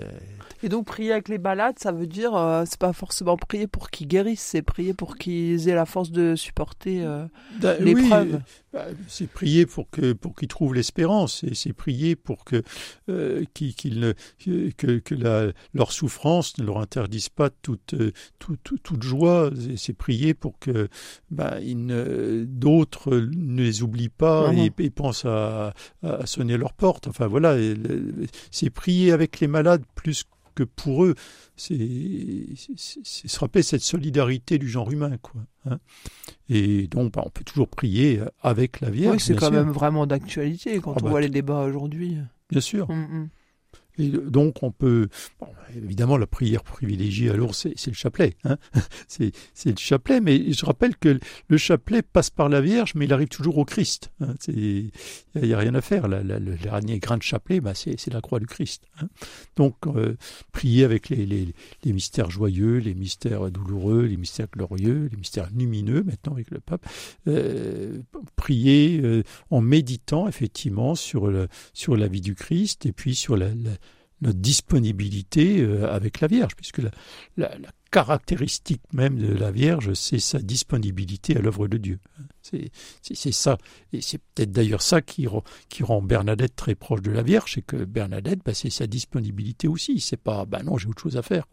et 0.62 0.68
donc 0.68 0.86
prier 0.86 1.12
avec 1.12 1.28
les 1.28 1.38
malades 1.38 1.78
ça 1.78 1.92
veut 1.92 2.06
dire 2.06 2.34
euh, 2.34 2.64
c'est 2.66 2.78
pas 2.78 2.92
forcément 2.92 3.36
prier 3.36 3.66
pour 3.66 3.90
qu'ils 3.90 4.08
guérissent 4.08 4.42
c'est 4.42 4.62
prier 4.62 4.94
pour 4.94 5.16
qu'ils 5.16 5.68
aient 5.68 5.74
la 5.74 5.86
force 5.86 6.10
de 6.10 6.36
supporter 6.36 7.02
euh, 7.02 7.26
bah, 7.60 7.76
l'épreuve 7.78 8.40
c'est 9.08 9.28
prier 9.28 9.66
pour 9.66 9.90
que 9.90 10.12
pour 10.12 10.34
qu'ils 10.34 10.48
trouvent 10.48 10.74
l'espérance 10.74 11.44
et 11.44 11.54
c'est 11.54 11.72
prier 11.72 12.16
pour 12.16 12.44
que 12.44 12.62
euh, 13.08 13.44
qu'ils 13.54 14.14
que, 14.76 14.98
que 14.98 15.14
la, 15.14 15.52
leur 15.74 15.92
souffrance 15.92 16.56
ne 16.58 16.64
leur 16.64 16.78
interdise 16.78 17.28
pas 17.28 17.50
toute 17.50 17.94
toute, 18.38 18.82
toute 18.82 19.02
joie 19.02 19.50
c'est 19.76 19.92
prier 19.92 20.34
pour 20.34 20.58
que 20.58 20.88
bah, 21.30 21.58
d'autres 22.46 23.16
ne 23.16 23.62
les 23.62 23.82
oublient 23.82 24.08
pas 24.08 24.52
et, 24.54 24.90
pensent 24.90 25.24
à, 25.24 25.74
à, 26.02 26.26
sonner 26.26 26.56
leur 26.56 26.72
porte. 26.72 27.08
Enfin 27.08 27.26
voilà, 27.26 27.56
c'est 28.50 28.70
prier 28.70 29.12
avec 29.12 29.40
les 29.40 29.46
malades 29.46 29.84
plus 29.94 30.24
que 30.54 30.62
pour 30.62 31.04
eux. 31.04 31.14
C'est 31.56 31.76
se 32.56 33.38
rappeler 33.38 33.62
cette 33.62 33.82
solidarité 33.82 34.58
du 34.58 34.68
genre 34.68 34.90
humain, 34.90 35.16
quoi. 35.20 35.40
Hein. 35.64 35.78
et 36.48 36.88
donc, 36.88 37.12
bah, 37.12 37.22
on 37.24 37.30
peut 37.30 37.44
toujours 37.44 37.68
prier 37.68 38.20
avec 38.40 38.80
la 38.80 38.90
Vierge. 38.90 39.14
Oui, 39.14 39.20
c'est 39.20 39.36
quand 39.36 39.52
même 39.52 39.70
vraiment 39.70 40.06
d'actualité 40.06 40.80
quand 40.80 40.92
ah 40.92 40.98
on 41.00 41.04
bah, 41.04 41.10
voit 41.10 41.20
les 41.20 41.28
débats 41.28 41.62
aujourd'hui. 41.62 42.16
Bien 42.50 42.60
sûr. 42.60 42.90
Hum, 42.90 43.06
hum. 43.12 43.28
Et 43.98 44.08
donc 44.08 44.62
on 44.62 44.70
peut, 44.70 45.08
évidemment 45.76 46.16
la 46.16 46.26
prière 46.26 46.62
privilégiée 46.62 47.30
alors 47.30 47.54
c'est 47.54 47.86
le 47.86 47.92
chapelet, 47.92 48.34
hein 48.44 48.56
c'est 49.08 49.32
le 49.66 49.76
chapelet, 49.76 50.20
mais 50.20 50.52
je 50.52 50.64
rappelle 50.64 50.96
que 50.96 51.18
le 51.48 51.56
chapelet 51.56 52.02
passe 52.02 52.30
par 52.30 52.48
la 52.48 52.60
Vierge, 52.60 52.94
mais 52.94 53.04
il 53.04 53.12
arrive 53.12 53.28
toujours 53.28 53.58
au 53.58 53.64
Christ. 53.64 54.10
Hein 54.20 54.34
il 54.48 54.90
n'y 55.34 55.52
a, 55.52 55.58
rien 55.58 55.74
à 55.74 55.80
faire. 55.80 56.08
le 56.08 56.56
dernier 56.56 56.98
grain 56.98 57.16
de 57.16 57.22
chapelet, 57.22 57.60
bah, 57.60 57.74
c'est 57.74 58.12
la 58.12 58.20
croix 58.20 58.38
du 58.38 58.46
Christ. 58.46 58.84
Hein 59.00 59.08
donc 59.56 59.76
euh, 59.86 60.16
prier 60.52 60.84
avec 60.84 61.08
les, 61.08 61.26
les, 61.26 61.54
les, 61.84 61.92
mystères 61.92 62.30
joyeux, 62.30 62.78
les 62.78 62.94
mystères 62.94 63.50
douloureux, 63.50 64.04
les 64.04 64.16
mystères 64.16 64.48
glorieux, 64.50 65.08
les 65.10 65.16
mystères 65.16 65.48
lumineux 65.54 66.02
maintenant 66.02 66.32
avec 66.32 66.50
le 66.50 66.60
pape, 66.60 66.86
euh, 67.28 67.98
prier 68.36 69.00
euh, 69.02 69.22
en 69.50 69.60
méditant 69.60 70.28
effectivement 70.28 70.94
sur, 70.94 71.28
le, 71.28 71.48
sur 71.72 71.96
la 71.96 72.08
vie 72.08 72.20
du 72.20 72.34
Christ 72.34 72.86
et 72.86 72.92
puis 72.92 73.14
sur 73.14 73.36
la 73.36 73.48
notre 74.22 74.38
disponibilité 74.38 75.60
euh, 75.60 75.92
avec 75.92 76.20
la 76.20 76.28
Vierge, 76.28 76.54
puisque 76.56 76.80
la, 77.36 77.50
caractéristique 77.90 78.80
même 78.94 79.18
de 79.18 79.34
la 79.34 79.50
Vierge, 79.50 79.92
c'est 79.92 80.18
sa 80.18 80.38
disponibilité 80.38 81.36
à 81.36 81.40
l'œuvre 81.40 81.68
de 81.68 81.76
Dieu. 81.76 81.98
C'est 82.40 83.32
ça, 83.32 83.58
et 83.92 84.00
c'est 84.00 84.18
peut-être 84.18 84.50
d'ailleurs 84.50 84.80
ça 84.80 85.02
qui, 85.02 85.26
rend 85.26 86.02
Bernadette 86.02 86.56
très 86.56 86.74
proche 86.74 87.02
de 87.02 87.10
la 87.10 87.22
Vierge, 87.22 87.52
c'est 87.54 87.62
que 87.62 87.76
Bernadette, 87.76 88.40
bah, 88.44 88.54
c'est 88.54 88.70
sa 88.70 88.86
disponibilité 88.86 89.68
aussi. 89.68 90.00
C'est 90.00 90.16
pas, 90.16 90.46
bah 90.46 90.62
non, 90.62 90.78
j'ai 90.78 90.88
autre 90.88 91.02
chose 91.02 91.18
à 91.18 91.22
faire. 91.22 91.44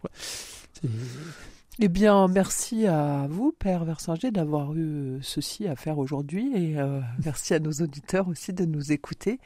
Eh 1.82 1.88
bien, 1.88 2.28
merci 2.28 2.88
à 2.88 3.28
vous, 3.30 3.54
Père 3.58 3.86
Versinger, 3.86 4.32
d'avoir 4.32 4.74
eu 4.76 5.20
ceci 5.22 5.66
à 5.66 5.78
faire 5.78 5.98
aujourd'hui. 5.98 6.52
Et 6.54 6.78
euh, 6.78 7.00
merci 7.26 7.54
à 7.54 7.60
nos 7.60 7.72
auditeurs 7.72 8.28
aussi 8.28 8.52
de 8.52 8.66
nous 8.66 8.92
écouter 8.92 9.40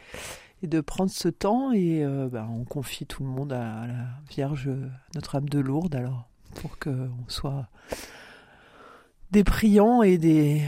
et 0.63 0.67
de 0.67 0.82
prendre 0.82 1.12
ce 1.12 1.28
temps. 1.28 1.71
Et 1.71 2.04
euh, 2.04 2.28
ben, 2.32 2.47
on 2.49 2.63
confie 2.63 3.06
tout 3.06 3.23
le 3.23 3.30
monde 3.30 3.54
à, 3.54 3.86
la 3.86 4.08
Vierge 4.30 4.69
Notre-Dame 5.13 5.49
de 5.49 5.60
Lourdes, 5.60 5.93
alors, 5.93 6.28
pour 6.56 6.80
qu'on 6.80 7.12
soit 7.28 7.67
des 9.30 9.43
priants 9.43 10.02
et 10.02 10.17
des, 10.17 10.63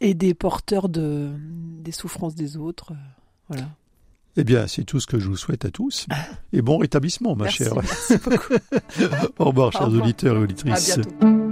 et 0.00 0.14
des 0.14 0.32
porteurs 0.32 0.88
de, 0.88 1.32
des 1.38 1.92
souffrances 1.92 2.34
des 2.34 2.56
autres. 2.56 2.92
Voilà. 3.48 3.68
Eh 4.38 4.44
bien, 4.44 4.66
c'est 4.66 4.84
tout 4.84 5.00
ce 5.00 5.06
que 5.06 5.18
je 5.18 5.28
vous 5.28 5.36
souhaite 5.36 5.64
à 5.64 5.70
tous. 5.70 6.06
Et 6.52 6.60
bon 6.60 6.76
rétablissement, 6.76 7.34
ma 7.34 7.44
merci, 7.44 7.64
chère. 7.64 7.74
Merci 7.74 8.18
beaucoup. 8.18 8.54
Au 9.38 9.46
revoir, 9.46 9.72
chers 9.72 9.82
Au 9.82 9.86
revoir. 9.86 10.04
auditeurs 10.04 10.36
et 10.36 10.40
auditrices. 10.40 10.98
À 10.98 11.00
bientôt. 11.00 11.45